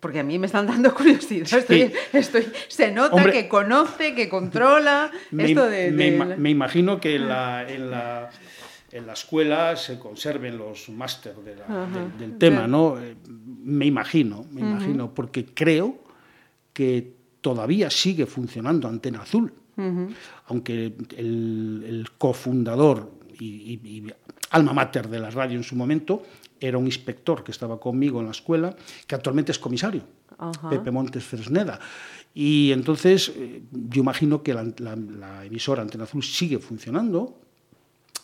[0.00, 1.46] Porque a mí me están dando curiosidad.
[1.52, 3.32] Estoy, estoy- se nota Hombre.
[3.32, 5.90] que conoce, que controla Me, esto de...
[6.38, 8.30] me imagino que en la, en la,
[8.90, 12.66] en la escuela se conserven los máster de del, del tema.
[12.66, 12.98] ¿no?
[13.00, 15.98] Eh, Me imagino, me imagino, porque creo
[16.72, 19.52] que todavía sigue funcionando Antena Azul.
[20.46, 23.46] Aunque el, el cofundador y,
[23.84, 24.12] y- y
[24.52, 26.22] alma mater de la radio en su momento
[26.60, 28.74] era un inspector que estaba conmigo en la escuela,
[29.06, 30.02] que actualmente es comisario,
[30.38, 30.70] Ajá.
[30.70, 31.80] Pepe Montes Fresneda.
[32.34, 37.36] Y entonces eh, yo imagino que la, la- la emisora Antena Azul sigue funcionando,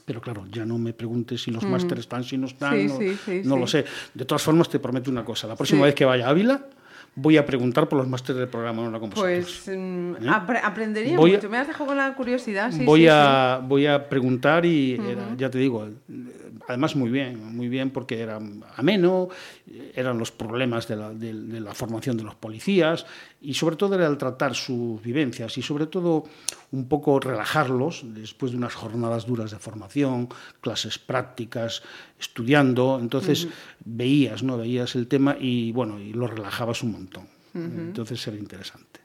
[0.04, 2.98] pero claro, ya no me preguntes si los másteres están, si no están, Sí, no,
[2.98, 3.84] sí, sí, no lo sé.
[4.14, 6.64] De todas formas, te prometo una cosa, la próxima vez que vaya a Ávila
[7.20, 9.20] voy a preguntar por los másteres del programa con vosotros.
[9.64, 10.18] Pues mm, ¿Eh?
[10.28, 11.50] apre- aprendería Voy a- mucho.
[11.50, 12.70] Me has dejado con la curiosidad.
[12.72, 15.88] Sí, voy, sí, a, voy a preguntar y era- ya te digo,
[16.68, 18.38] además muy bien, muy bien porque era
[18.76, 19.28] ameno,
[19.94, 23.06] eran los problemas de la, de- de la formación de los policías
[23.40, 26.24] y sobre todo era el tratar sus vivencias y sobre todo
[26.70, 30.28] un poco relajarlos después de unas jornadas duras de formación,
[30.60, 31.82] clases prácticas,
[32.20, 33.48] estudiando, entonces
[33.84, 34.58] veías, ¿no?
[34.58, 37.26] Veías el tema y bueno, y lo relajabas un montón.
[37.54, 39.00] Entonces era interesante.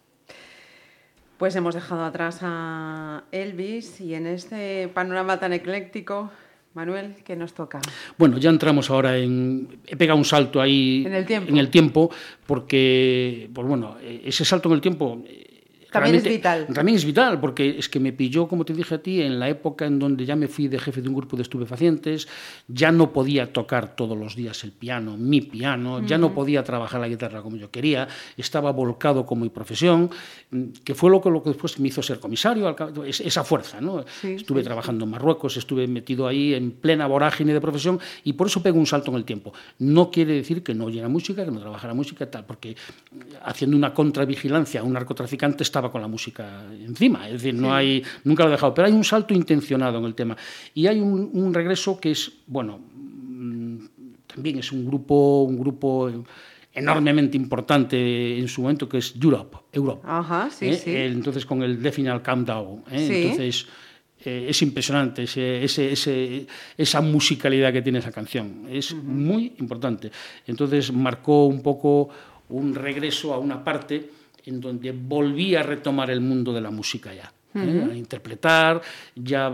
[1.37, 6.29] Pues hemos dejado atrás a Elvis y en este panorama tan ecléctico,
[6.73, 7.79] Manuel, ¿qué nos toca?
[8.17, 9.79] Bueno, ya entramos ahora en.
[9.85, 11.53] He pegado un salto ahí En el tiempo.
[11.69, 12.11] tiempo,
[12.47, 15.52] porque, pues bueno, eh, ese salto en el tiempo eh,
[15.93, 16.67] También es vital.
[16.73, 19.47] También es vital, porque es que me pilló, como te dije a ti, en la
[19.47, 22.27] época en donde ya me fui de jefe de un grupo de estupefacientes,
[22.67, 26.99] ya no podía tocar todos los días el piano, mi piano, ya no podía trabajar
[26.99, 30.09] la guitarra como yo quería, estaba volcado con mi profesión,
[30.51, 32.75] mm, que fue lo que, lo que después me hizo ser comisario,
[33.05, 33.79] esa fuerza.
[33.79, 34.03] ¿no?
[34.21, 38.33] Sí, estuve sí, trabajando en Marruecos, estuve metido ahí en plena vorágine de profesión y
[38.33, 39.53] por eso pego un salto en el tiempo.
[39.79, 42.75] No quiere decir que no oyera música, que no trabajara música, tal, porque
[43.43, 47.27] haciendo una contravigilancia a un narcotraficante estaba con la música encima.
[47.27, 48.73] Es decir, no hay, nunca lo he dejado.
[48.73, 50.35] Pero hay un salto intencionado en el tema.
[50.73, 53.77] Y hay un, un regreso que es, bueno, mm,
[54.27, 56.09] también es un grupo, un grupo
[56.73, 59.57] enormemente importante en su momento, que es Europe.
[59.71, 60.73] Europe Ajá, sí, ¿eh?
[60.75, 60.95] sí.
[60.95, 62.83] Entonces con el Death Final Countdown.
[62.91, 63.07] ¿eh?
[63.07, 63.15] Sí.
[63.23, 63.67] Entonces
[64.25, 68.65] eh, es impresionante ese- ese- ese- esa musicalidad que tiene esa canción.
[68.69, 70.11] Es muy importante.
[70.47, 72.09] Entonces marcó un poco
[72.49, 74.09] un regreso a una parte
[74.45, 77.31] en donde volví a retomar el mundo de la música ya.
[77.55, 77.87] ¿eh?
[77.91, 78.81] A interpretar,
[79.15, 79.53] ya,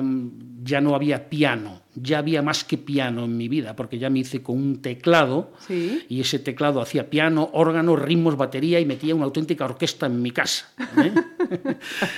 [0.63, 4.19] ya no había piano, ya había más que piano en mi vida, porque ya me
[4.19, 6.03] hice con un teclado Sí.
[6.07, 10.31] y ese teclado hacía piano, órgano, ritmos, batería y metía una auténtica orquesta en mi
[10.31, 10.69] casa.
[11.03, 11.11] ¿eh?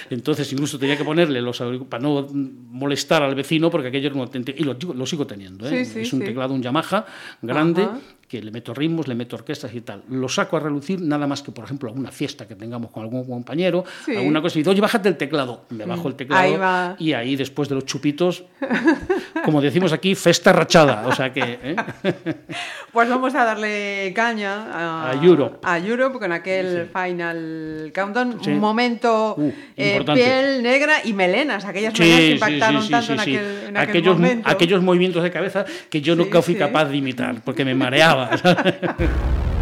[0.09, 4.22] Entonces incluso tenía que ponerle los para no molestar al vecino porque aquello era un
[4.22, 5.67] auténtico y lo, lo sigo teniendo.
[5.67, 5.84] ¿eh?
[5.86, 7.05] Sí, sí, es un teclado, un Yamaha
[7.41, 7.99] grande Ajá.
[8.32, 10.04] Que le meto ritmos, le meto orquestas y tal.
[10.10, 13.26] Lo saco a relucir nada más que, por ejemplo, alguna fiesta que tengamos con algún
[13.26, 14.16] compañero, Sí.
[14.16, 15.66] alguna cosa y dice, oye, bájate el teclado.
[15.70, 16.96] Me bajo el teclado Ahí va.
[16.98, 18.46] y ahí después de los chupitos,
[19.44, 21.06] como decimos aquí, festa rachada.
[21.08, 21.60] O sea que...
[21.62, 21.76] ¿eh?
[22.92, 25.60] Pues vamos a darle caña a, A Europe.
[25.64, 28.38] a Europe con aquel final countdown.
[28.44, 28.52] Sí.
[28.52, 31.64] Un momento Uh, eh, piel negra y melenas.
[31.66, 33.36] Aquellas melenas sí, impactaron tanto en aquel,
[33.70, 34.50] en aquel aquellos, momento.
[34.50, 38.20] aquellos movimientos de cabeza que yo nunca fui capaz de imitar, porque me mareaba.
[38.26, 39.61] はい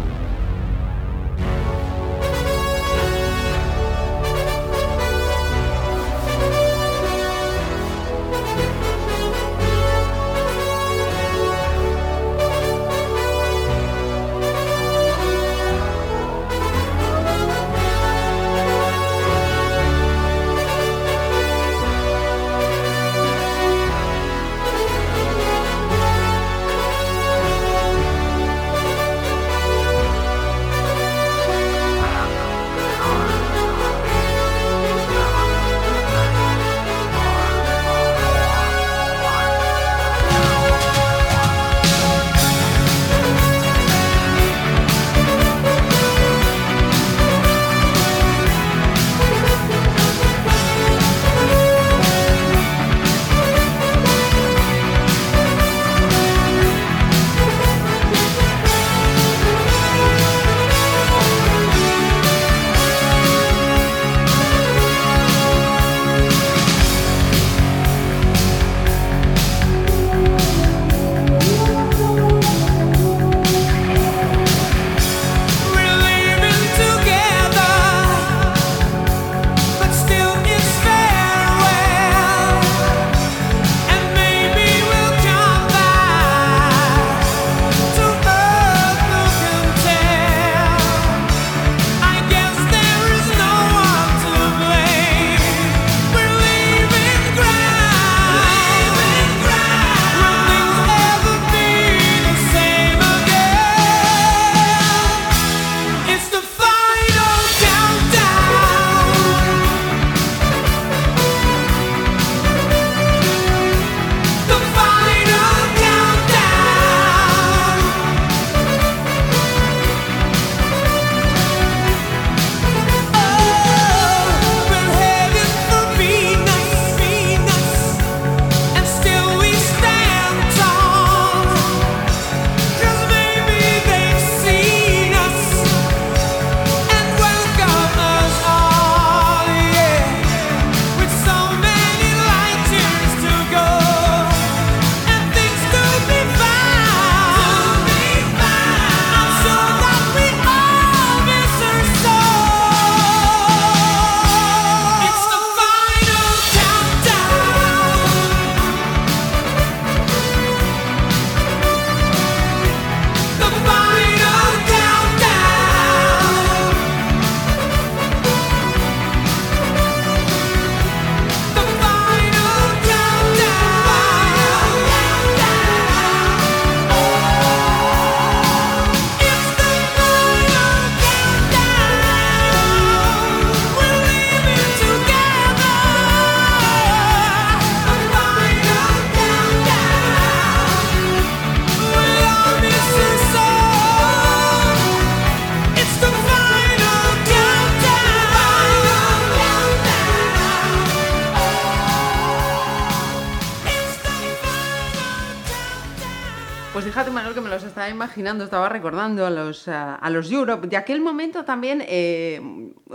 [208.10, 210.66] imaginando, estaba recordando a los, a, a los Europe.
[210.66, 212.40] De aquel momento también, eh,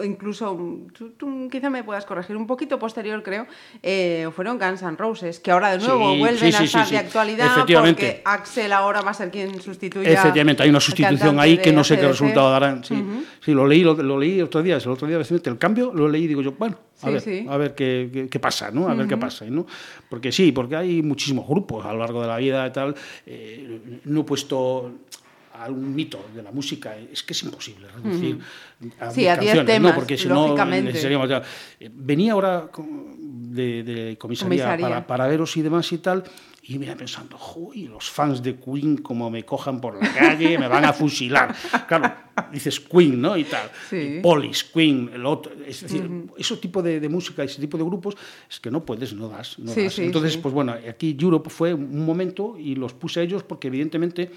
[0.03, 0.57] incluso,
[0.93, 3.47] tú, tú quizá me puedas corregir, un poquito posterior, creo,
[3.81, 6.91] eh, fueron Guns N' Roses, que ahora de nuevo Sí, vuelven sí, a estar sí.
[6.91, 8.01] de actualidad Efectivamente.
[8.01, 10.11] porque Axel ahora va a ser quien sustituya.
[10.11, 12.83] Efectivamente, hay una sustitución ahí que no sé qué resultado darán.
[12.83, 13.01] Sí,
[13.41, 16.25] sí lo leí, lo, lo leí otro día, el otro día el cambio, lo leí
[16.25, 18.87] y digo yo, bueno, a ver, a ver qué, qué- qué pasa, ¿no?
[18.89, 19.65] A ver qué pasa, ¿no?
[20.09, 22.95] Porque sí, porque hay muchísimos grupos a lo largo de la vida y tal.
[23.25, 24.91] eh, no he puesto
[25.63, 28.39] algún mito de la música, es que es imposible reducir
[28.99, 29.95] a Sí, a canciones, temas, ¿no?
[29.95, 30.55] Porque si no,
[30.93, 31.41] seríamos ya-
[31.79, 34.85] eh, Venía ahora de, de comisaría, Comisaría.
[34.87, 36.23] Para, para veros y demás y tal,
[36.67, 40.57] y me iba pensando, "Joy, los fans de Queen, como me cojan por la calle,
[40.57, 41.55] me van a fusilar.
[41.87, 42.11] Claro,
[42.51, 43.37] dices Queen, ¿no?
[43.37, 43.69] Y tal.
[43.89, 44.15] Sí.
[44.17, 45.53] Y Police, Queen, el otro.
[45.65, 48.15] Es decir, ese tipo de, de música, ese tipo de grupos,
[48.49, 49.59] es que no puedes, no das.
[49.59, 49.93] no Sí, das.
[49.93, 53.67] sí, Entonces, pues bueno, aquí Europe fue un momento y los puse a ellos porque
[53.67, 54.31] evidentemente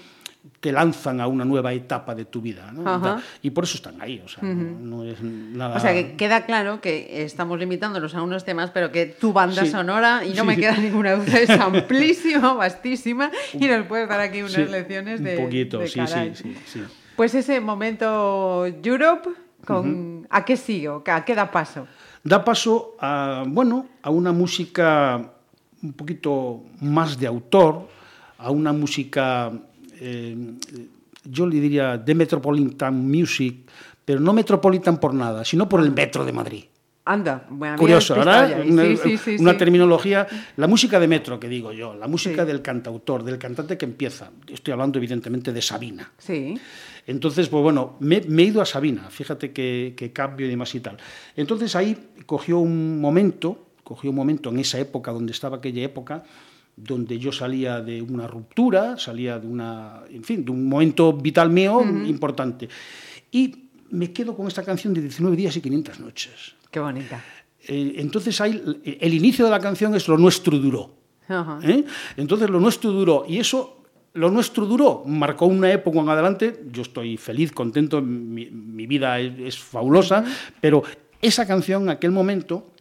[0.61, 2.71] te lanzan a una nueva etapa de tu vida.
[2.71, 3.19] ¿no?
[3.41, 4.21] Y por eso están ahí.
[4.23, 5.75] O sea, no, no es nada.
[5.77, 9.65] O sea, que queda claro que estamos limitándonos a unos temas, pero que tu banda
[9.65, 9.71] Sí.
[9.71, 10.47] sonora, y no Sí.
[10.47, 15.21] me queda ninguna duda, es amplísima, vastísima, y nos puedes dar aquí unas Sí, lecciones
[15.23, 16.83] de Un poquito, de sí, sí, sí, sí.
[17.15, 19.29] Pues ese momento Europe,
[19.65, 21.03] con ¿a qué sigo?
[21.05, 21.85] ¿A qué da paso?
[22.23, 25.31] da paso a, bueno, a una música
[25.81, 27.87] un poquito más de autor,
[28.37, 29.51] a una música,
[29.99, 30.35] eh,
[31.25, 33.69] yo le diría, de Metropolitan Music,
[34.05, 36.63] pero no Metropolitan por nada, sino por el Metro de Madrid.
[37.05, 38.61] Anda, bueno, Curioso, ¿verdad?
[38.67, 39.57] Una, Sí, sí, sí, una sí.
[39.57, 40.27] terminología,
[40.57, 44.29] la música de metro, que digo yo, la música del cantautor, del cantante que empieza.
[44.47, 46.11] Estoy hablando evidentemente de Sabina.
[46.19, 46.55] Sí,
[47.07, 50.75] Entonces, pues bueno, me, me he ido a Sabina, fíjate que, que cambio y demás
[50.75, 50.97] y tal.
[51.35, 51.97] Entonces ahí
[52.27, 56.23] cogió un momento, cogió un momento en esa época, donde estaba aquella época,
[56.81, 61.49] donde yo salía de una ruptura, salía de una, en fin, de un momento vital
[61.49, 62.69] mío importante.
[63.31, 66.55] Y me quedo con esta canción de 19 días y 500 noches.
[66.71, 67.23] qué bonita.
[67.67, 70.95] Eh, entonces ahí, el inicio de la canción es Lo nuestro duró.
[71.63, 71.83] ¿eh?
[72.17, 76.81] Entonces lo nuestro duró y eso, lo nuestro duró, marcó una época en adelante, yo
[76.81, 80.23] estoy feliz, contento, mi, mi vida es, es fabulosa,
[80.59, 80.81] pero
[81.21, 82.71] esa canción en aquel momento,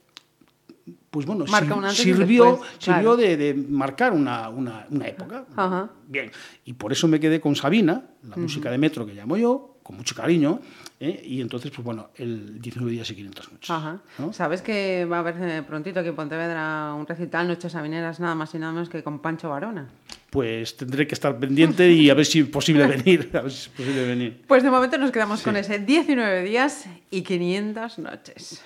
[1.11, 1.47] pues bueno,
[1.93, 3.17] sirvió, después, sirvió claro.
[3.17, 5.45] de, de marcar una, una- una época.
[5.57, 5.91] Ajá.
[6.07, 6.31] Bien,
[6.65, 9.97] y por eso me quedé con Sabina, la música de Metro que llamo yo, con
[9.97, 10.61] mucho cariño,
[11.01, 11.23] ¿eh?
[11.25, 13.71] y entonces, pues bueno, el 19 días y 500 noches.
[13.71, 14.03] Ajá.
[14.19, 14.35] ¿no?
[14.35, 18.35] ¿Sabes que va a haber eh, prontito aquí en Pontevedra un recital Noches Sabineras nada
[18.35, 19.89] más y nada menos que con Pancho Varona?
[20.29, 23.31] Pues tendré que estar pendiente y a ver si es posible venir.
[23.33, 24.43] A ver si es posible venir.
[24.47, 28.63] Pues de momento nos quedamos con ese 19 días y 500 noches.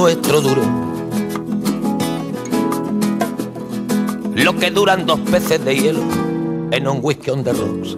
[0.00, 0.62] Nuestro duro.
[4.36, 6.02] Lo que duran dos peces de hielo
[6.70, 7.96] en un whisky on the rocks.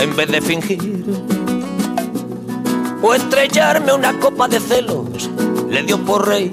[0.00, 1.04] En vez de fingir
[3.02, 5.28] o estrellarme una copa de celos,
[5.68, 6.52] le dio por rey.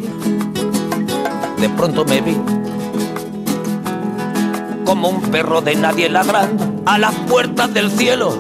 [1.60, 2.38] De pronto me vi
[4.84, 8.36] como un perro de nadie ladrando a las puertas del cielo.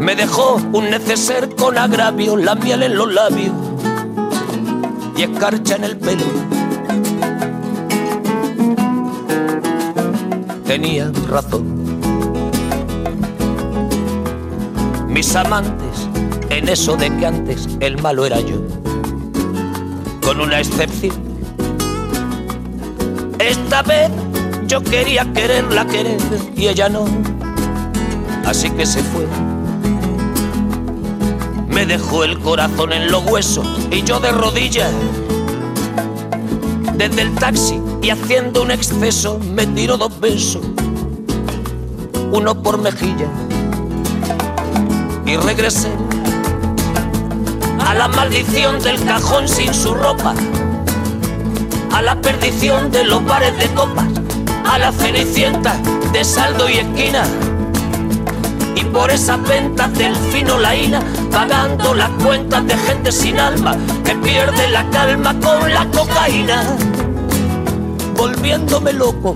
[0.00, 3.65] Me dejó un neceser con agravio, la miel en los labios
[5.16, 6.24] y escarcha en el pelo.
[10.66, 11.64] Tenía razón.
[15.08, 16.08] Mis amantes,
[16.50, 18.62] en eso de que antes el malo era yo,
[20.22, 21.16] con una excepción.
[23.38, 24.10] Esta vez
[24.66, 26.20] yo quería quererla querer
[26.54, 27.06] y ella no,
[28.44, 29.55] así que se fue.
[31.76, 34.90] Me dejó el corazón en los huesos y yo de rodillas.
[36.94, 40.62] Desde el taxi y haciendo un exceso me tiró dos besos,
[42.32, 43.26] uno por mejilla.
[45.26, 45.90] Y regresé
[47.86, 50.34] a la maldición del cajón sin su ropa,
[51.92, 54.06] a la perdición de los bares de copas,
[54.64, 55.78] a la cenicienta
[56.10, 57.24] de saldo y esquina
[58.96, 60.56] por esas ventas del fino
[61.30, 66.62] pagando las cuentas de gente sin alma que pierde la calma con la cocaína,
[68.16, 69.34] volviéndome loco,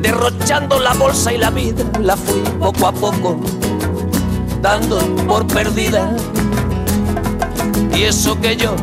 [0.00, 3.40] derrochando la bolsa y la vida, la fui poco a poco,
[4.62, 6.14] dando por perdida.
[7.92, 8.76] Y eso que yo,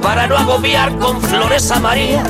[0.00, 2.24] para no agobiar con flores a María,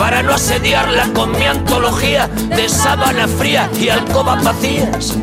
[0.00, 5.14] para no asediarla con mi antología de sábana fría y alcobas vacías.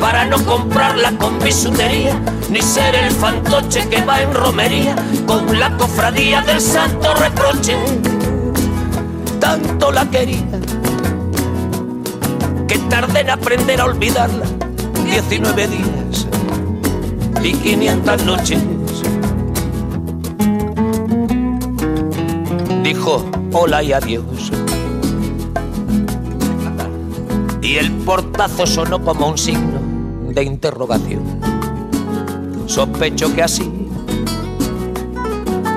[0.00, 2.18] para no comprarla con bisutería,
[2.48, 4.96] ni ser el fantoche que va en romería
[5.26, 7.76] con la cofradía del santo reproche.
[9.38, 10.58] Tanto la quería
[12.66, 14.46] que tardé en aprender a olvidarla.
[15.04, 16.26] 19 días
[17.42, 18.79] y 500 noches.
[23.52, 24.52] Hola y adiós.
[27.62, 29.80] Y el portazo sonó como un signo
[30.32, 31.22] de interrogación.
[32.66, 33.70] Sospecho que así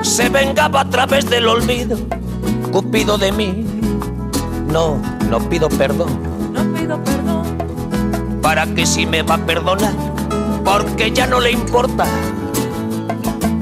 [0.02, 1.96] se vengaba a través del olvido,
[2.70, 3.64] Cupido de mí.
[4.70, 6.08] No, no pido perdón.
[6.52, 8.40] No pido perdón.
[8.42, 9.92] ¿Para que si me va a perdonar?
[10.64, 12.04] Porque ya no le importa.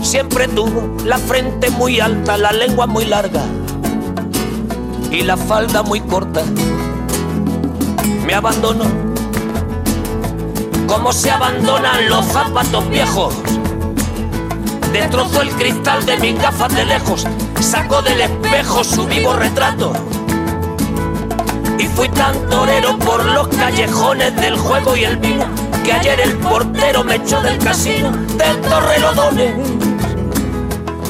[0.00, 3.42] Siempre tuvo la frente muy alta, la lengua muy larga
[5.12, 6.42] y la falda muy corta.
[8.24, 8.84] Me abandonó
[10.86, 13.34] como se abandonan los zapatos viejos.
[14.92, 17.26] Destrozó el cristal de mis gafas de lejos,
[17.60, 19.92] sacó del espejo su vivo retrato.
[21.78, 25.46] Y fui tan torero por los callejones del juego y el vino,
[25.84, 29.54] que ayer el portero me echó del casino del Torrelodones.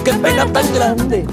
[0.04, 1.26] Qué pena tan grande.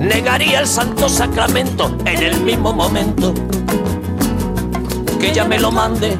[0.00, 3.32] Negaría el santo sacramento en el mismo momento
[5.18, 6.16] que ella me lo mande.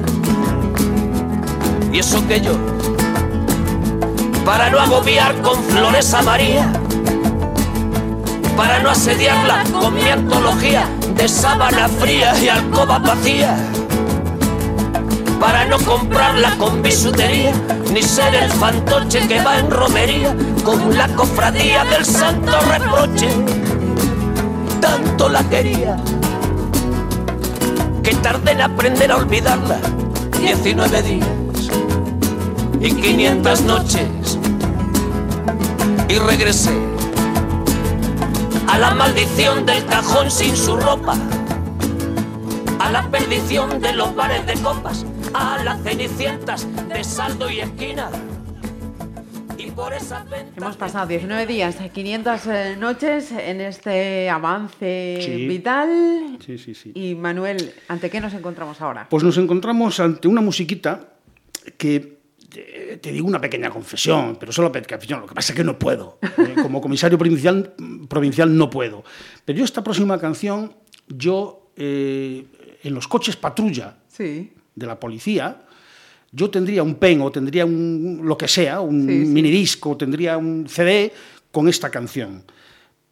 [1.93, 2.53] Y eso que yo,
[4.45, 6.73] para no agobiar con flores a María,
[8.57, 13.57] para no asediarla con mi antología de sábana fría y alcoba vacía,
[15.41, 17.53] para no comprarla con bisutería,
[17.93, 23.56] ni ser el fantoche que va en romería con la cofradía del santo reproche.
[25.17, 25.97] Tanto la quería
[28.03, 29.79] que tardé en aprender a olvidarla.
[30.39, 31.29] 19 días
[32.83, 34.39] y 500 noches.
[36.11, 36.79] Y regresé
[38.69, 41.15] a la maldición del cajón sin su ropa,
[42.79, 48.11] a la perdición de los bares de copas, a las cenicientas de saldo y esquina.
[50.57, 55.47] Hemos pasado 19 días, 500 eh, noches en este avance Sí.
[55.47, 56.39] vital.
[56.45, 56.93] Sí, sí, sí.
[56.95, 59.07] Y Manuel, ¿ante qué nos encontramos ahora?
[59.11, 61.11] Pues nos encontramos ante una musiquita
[61.77, 62.21] que
[62.55, 65.21] eh, te digo una pequeña confesión, pero solo pequeña confesión.
[65.21, 66.19] Lo que pasa es que no puedo.
[66.23, 67.75] Eh, Como comisario provincial,
[68.09, 69.05] provincial no puedo.
[69.45, 70.75] Pero yo esta próxima canción,
[71.07, 72.47] yo eh,
[72.83, 74.55] en los coches patrulla Sí.
[74.75, 75.66] de la policía,
[76.33, 79.33] yo tendría un pen o tendría un lo que sea, un Sí, sí.
[79.33, 81.13] minidisco, o tendría un CD
[81.53, 82.45] con esta canción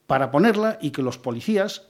[0.06, 1.82] para ponerla y que los policías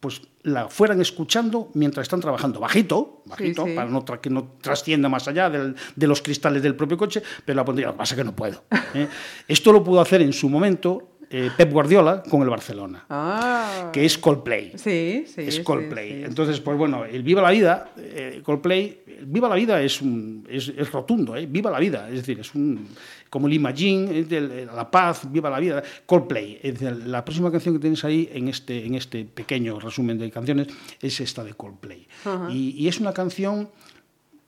[0.00, 2.60] pues la fueran escuchando mientras están trabajando.
[2.60, 3.72] Bajito, bajito, sí.
[3.74, 7.56] para no que no trascienda más allá del- de los cristales del propio coche, pero
[7.56, 7.86] la pondría.
[7.86, 8.64] Lo que pasa es que no puedo.
[8.92, 9.08] ¿eh?
[9.48, 13.90] Esto lo pudo hacer en su momento eh, Pep Guardiola con el Barcelona, Ah.
[13.92, 15.42] que es Coldplay Sí, sí.
[15.42, 16.08] es Coldplay.
[16.20, 16.24] sí.
[16.24, 20.46] Entonces, pues bueno, el Viva la Vida, eh, Coldplay, el Viva la Vida es, un,
[20.50, 21.46] es, es rotundo, ¿eh?
[21.46, 22.88] Viva la Vida, es decir, es un,
[23.30, 24.26] como el Imagine,
[24.74, 26.60] la paz, Viva la Vida, Coldplay.
[26.62, 30.30] Es decir, la próxima canción que tienes ahí en este, en este pequeño resumen de
[30.30, 30.68] canciones
[31.00, 32.06] es esta de Coldplay.
[32.50, 33.68] y, y es una canción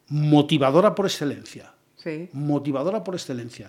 [0.08, 2.28] motivadora por excelencia Sí.
[2.32, 3.68] motivadora por excelencia.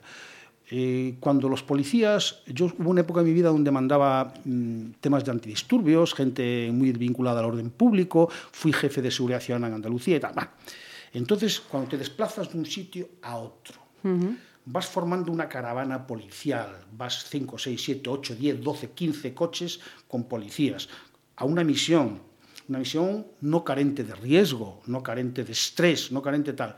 [0.70, 5.24] Eh, cuando los policías, yo hubo una época en mi vida donde mandaba mm, temas
[5.24, 10.18] de antidisturbios, gente muy vinculada al orden público, fui jefe de seguridad ciudadana en Andalucía
[10.18, 10.34] y tal.
[10.34, 10.52] Bah.
[11.14, 13.82] Entonces, cuando te desplazas de un sitio a otro,
[14.66, 20.26] vas formando una caravana policial, vas 5, 6, 7, 8, 10, 12, 15 coches con
[20.26, 20.90] policías
[21.38, 22.20] a una misión,
[22.68, 26.76] una misión no carente de riesgo, no carente de estrés, no carente tal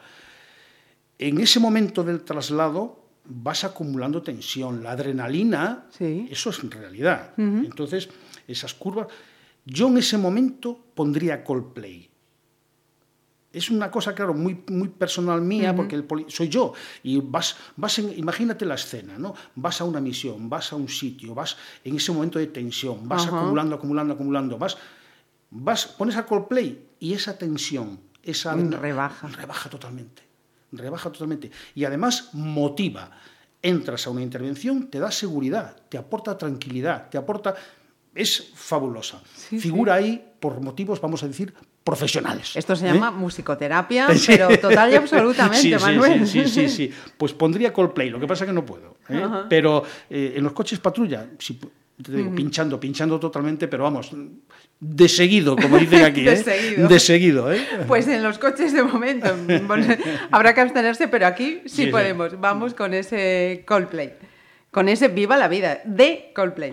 [1.19, 2.98] en ese momento del traslado
[3.29, 6.27] vas acumulando tensión, la adrenalina, Sí.
[6.29, 7.33] eso es en realidad.
[7.37, 8.09] Entonces,
[8.47, 9.07] esas curvas,
[9.65, 12.09] yo en ese momento pondría Coldplay.
[13.51, 16.73] Es una cosa, claro, muy, muy personal mía, porque el poli- soy yo.
[17.01, 19.33] Y vas, vas en- imagínate la escena, ¿no?
[19.55, 23.25] Vas a una misión, vas a un sitio, vas en ese momento de tensión, vas
[23.25, 24.77] acumulando, acumulando, acumulando, vas,
[25.49, 29.27] vas, pones a Coldplay y esa tensión, esa rebaja.
[29.29, 30.21] rebaja totalmente,
[30.71, 31.51] rebaja totalmente.
[31.75, 33.11] Y además motiva.
[33.61, 37.55] Entras a una intervención, te da seguridad, te aporta tranquilidad, te aporta...
[38.15, 39.21] Es fabulosa.
[39.35, 41.53] Sí, Figura ahí por motivos, vamos a decir,
[41.83, 42.55] profesionales.
[42.55, 42.93] Esto se ¿eh?
[42.93, 44.27] llama musicoterapia, Sí.
[44.27, 46.27] pero total y absolutamente, Sí, Manuel.
[46.27, 46.93] Sí, sí, sí, sí.
[47.17, 48.97] Pues pondría Coldplay, lo que pasa es que no puedo.
[49.09, 49.21] ¿eh?
[49.49, 51.59] Pero eh, en los coches patrulla, si
[52.03, 54.11] te digo, pinchando, pinchando totalmente, pero vamos,
[54.79, 56.37] de seguido, como dicen aquí, De ¿eh?
[56.43, 56.87] seguido.
[56.87, 57.61] De seguido, ¿eh?
[57.87, 59.27] Pues en los coches de momento
[60.31, 61.91] habrá que abstenerse, pero aquí sí, Sí, sí.
[61.91, 62.39] podemos.
[62.39, 64.13] Vamos con ese Coldplay.
[64.71, 66.71] Con ese Viva la Vida de Coldplay.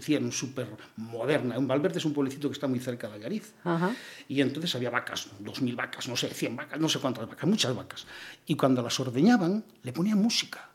[0.00, 1.56] policía super súper moderna.
[1.56, 3.52] En Valverde es un pueblecito que está muy cerca de Algariz.
[3.64, 3.94] Ajá.
[4.28, 7.74] Y entonces había vacas, 2.000 vacas, no sé, 100 vacas, no sé cuántas vacas, muchas
[7.74, 8.06] vacas.
[8.46, 10.70] Y cuando las ordeñaban, le ponían música.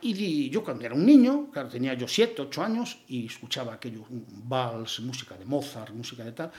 [0.00, 4.04] Y yo cuando era un niño, claro, tenía yo 7, 8 años, y escuchaba aquello,
[4.08, 6.52] vals, música de Mozart, música de tal,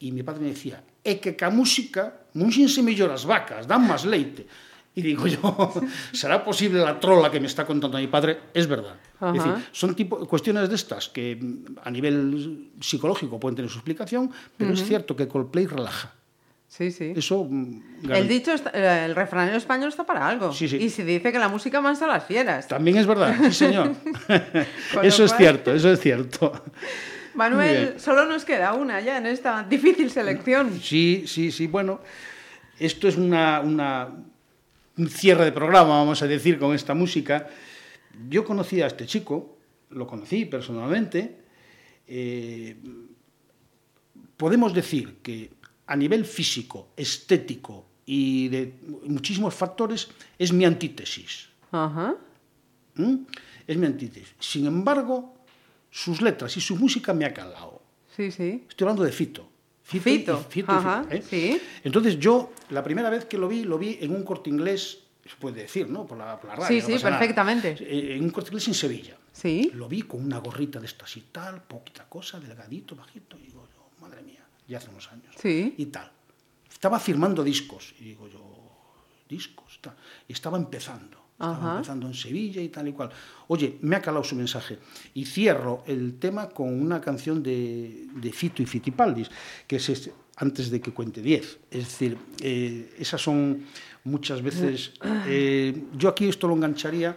[0.00, 4.02] y mi padre me decía, é que ca música, múxense mellor as vacas, dan máis
[4.02, 4.46] leite.
[4.94, 5.72] Y digo yo,
[6.12, 8.38] ¿será posible la trola que me está contando mi padre?
[8.52, 8.96] Es verdad.
[9.20, 9.36] Ajá.
[9.36, 13.78] Es decir, son tipo, cuestiones de estas que mm, a nivel psicológico pueden tener su
[13.78, 16.12] explicación, pero es cierto que Coldplay relaja.
[16.66, 17.12] Sí, sí.
[17.16, 17.46] Eso.
[17.50, 20.52] mm, El dicho, está- eh, el refranero español está para algo.
[20.52, 20.76] Sí, sí.
[20.76, 22.68] Y se dice que la música mansa a las fieras.
[22.68, 23.92] También es verdad, sí, señor.
[25.02, 26.52] Eso es cual- cierto, eso es cierto.
[27.34, 30.80] Manuel, solo nos queda una ya en esta difícil selección.
[30.80, 31.66] Sí, sí, sí.
[31.68, 32.00] Bueno,
[32.78, 34.08] esto es una, una-
[35.00, 37.48] un cierre de programa, vamos a decir, con esta música.
[38.28, 39.56] Yo conocí a este chico,
[39.90, 41.40] lo conocí personalmente.
[42.06, 42.76] eh,
[44.36, 45.50] podemos decir que
[45.86, 48.74] a nivel físico, estético y de
[49.04, 51.48] muchísimos factores es mi antítesis.
[51.70, 52.16] Ajá.
[52.96, 53.26] ¿m?
[53.66, 54.34] Es mi antítesis.
[54.38, 55.34] Sin embargo,
[55.90, 57.82] sus letras y su música me ha calado.
[58.16, 58.64] Sí, sí.
[58.68, 59.49] Estoy hablando de Fito.
[59.96, 61.22] Y- Fito, y ajá, ¿eh?
[61.28, 61.60] sí.
[61.84, 65.36] Entonces yo, la primera vez que lo vi, lo vi en un corte inglés, se
[65.36, 66.06] puede decir, ¿no?
[66.06, 66.68] Por la, por la radio.
[66.68, 67.18] Sí, no sí, nada.
[67.18, 67.76] perfectamente.
[67.80, 69.16] Eh, En un corte inglés en Sevilla.
[69.32, 69.70] Sí.
[69.74, 73.66] Lo vi con una gorrita de estas y tal, poquita cosa, delgadito, bajito, y digo
[73.74, 75.34] yo, madre mía, ya hace unos años.
[75.40, 75.74] Sí.
[75.78, 76.10] Y tal.
[76.70, 78.42] Estaba firmando discos, y digo yo,
[79.28, 79.94] discos, tal.
[80.28, 81.19] Y estaba empezando.
[81.40, 83.10] Estaba empezando en Sevilla y tal y cual.
[83.48, 84.78] Oye, me ha calado su mensaje.
[85.14, 89.30] Y cierro el tema con una canción de, de Fito y Fitipaldis,
[89.66, 91.58] que es este, antes de que cuente 10.
[91.70, 93.64] Es decir, eh, esas son
[94.04, 94.92] muchas veces...
[95.26, 97.16] eh, yo aquí esto lo engancharía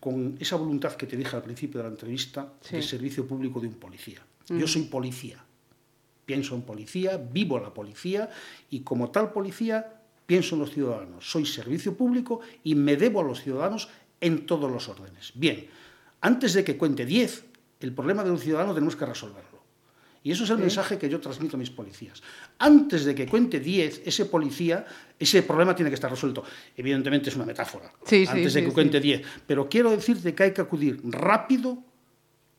[0.00, 2.76] con esa voluntad que te dije al principio de la entrevista Sí.
[2.76, 4.20] de servicio público de un policía.
[4.48, 5.44] Yo soy policía,
[6.26, 8.28] pienso en policía, vivo la policía
[8.70, 11.30] y como tal policía pienso en los ciudadanos.
[11.30, 13.88] Soy servicio público y me debo a los ciudadanos
[14.20, 15.32] en todos los órdenes.
[15.34, 15.66] Bien,
[16.20, 17.44] antes de que cuente 10,
[17.80, 19.52] el problema de un ciudadano tenemos que resolverlo.
[20.24, 22.22] Y eso es el mensaje que yo transmito a mis policías.
[22.58, 24.86] Antes de que cuente 10, ese policía,
[25.18, 26.44] ese problema tiene que estar resuelto.
[26.76, 27.92] Evidentemente es una metáfora.
[28.06, 28.74] Sí, sí, antes de que sí.
[28.74, 29.22] cuente 10.
[29.46, 31.82] Pero quiero decirte que hay que acudir rápido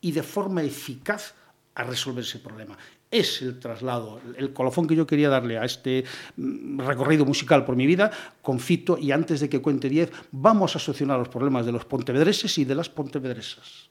[0.02, 1.36] y de forma eficaz
[1.76, 2.78] a resolver ese problema.
[3.14, 6.04] Es el traslado, el colofón que yo quería darle a este
[6.36, 8.10] mm, recorrido musical por mi vida
[8.42, 11.86] con Fito y antes de que cuente 10 vamos a solucionar los problemas de los
[11.86, 13.90] pontevedreses y de las pontevedresas.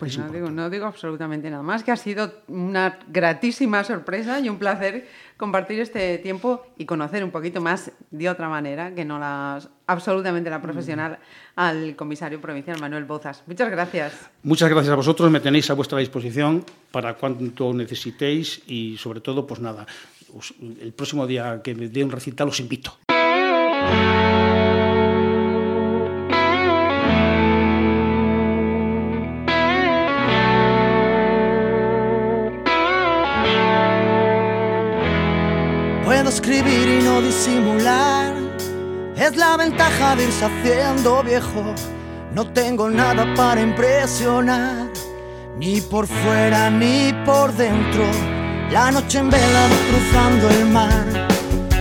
[0.00, 0.62] Pues no digo, importante.
[0.62, 5.78] no digo absolutamente nada más, que ha sido una gratísima sorpresa y un placer compartir
[5.78, 10.62] este tiempo y conocer un poquito más de otra manera que no la absolutamente la
[10.62, 11.18] profesional
[11.54, 13.42] al comisario provincial Manuel Bozas.
[13.46, 14.30] Muchas gracias.
[14.42, 19.46] Muchas gracias a vosotros, me tenéis a vuestra disposición para cuanto necesitéis y sobre todo,
[19.46, 19.86] pues nada,
[20.80, 22.96] el próximo día que me dé un recital os invito.
[36.30, 38.32] Escribir y no disimular.
[39.16, 41.74] Es la ventaja de irse haciendo viejo.
[42.32, 44.86] No tengo nada para impresionar,
[45.58, 48.04] ni por fuera ni por dentro.
[48.70, 51.28] La noche en vela cruzando el mar,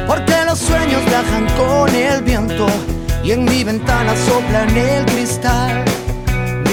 [0.08, 2.66] porque los sueños viajan con el viento
[3.24, 5.86] y en mi ventana sopla el cristal.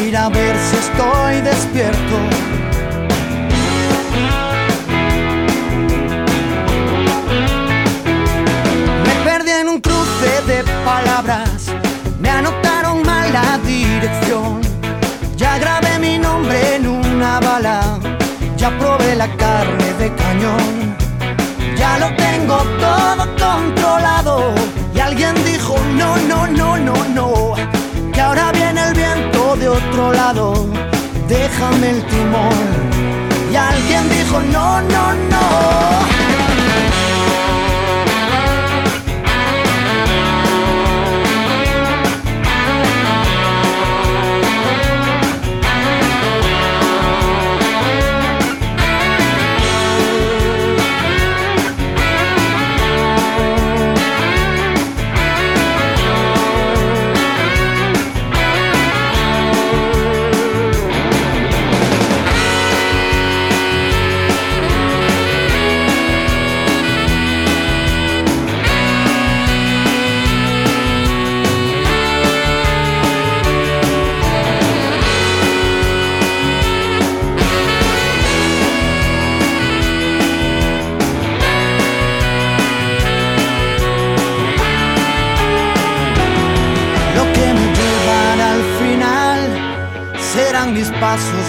[0.00, 2.46] Mira a ver si estoy despierto.
[10.20, 11.66] De palabras,
[12.18, 14.62] me anotaron mal la dirección.
[15.36, 17.98] Ya grabé mi nombre en una bala,
[18.56, 20.96] ya probé la carne de cañón.
[21.76, 24.54] Ya lo tengo todo controlado.
[24.94, 27.54] Y alguien dijo, no, no, no, no, no,
[28.12, 30.66] que ahora viene el viento de otro lado.
[31.28, 32.58] Déjame el timón.
[33.52, 36.15] Y alguien dijo, no, no, no.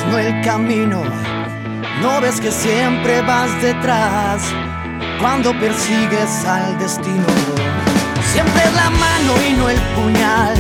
[0.10, 1.04] no el camino.
[2.02, 4.42] No ves que siempre vas detrás
[5.20, 7.26] cuando persigues al destino.
[8.34, 10.58] Siempre es la mano y no el puñal.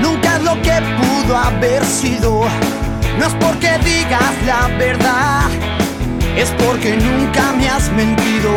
[0.00, 2.42] Nunca es lo que pudo haber sido.
[3.18, 5.48] No es porque digas la verdad,
[6.36, 8.50] es porque nunca me has mentido.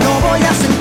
[0.00, 0.73] No voy a sentir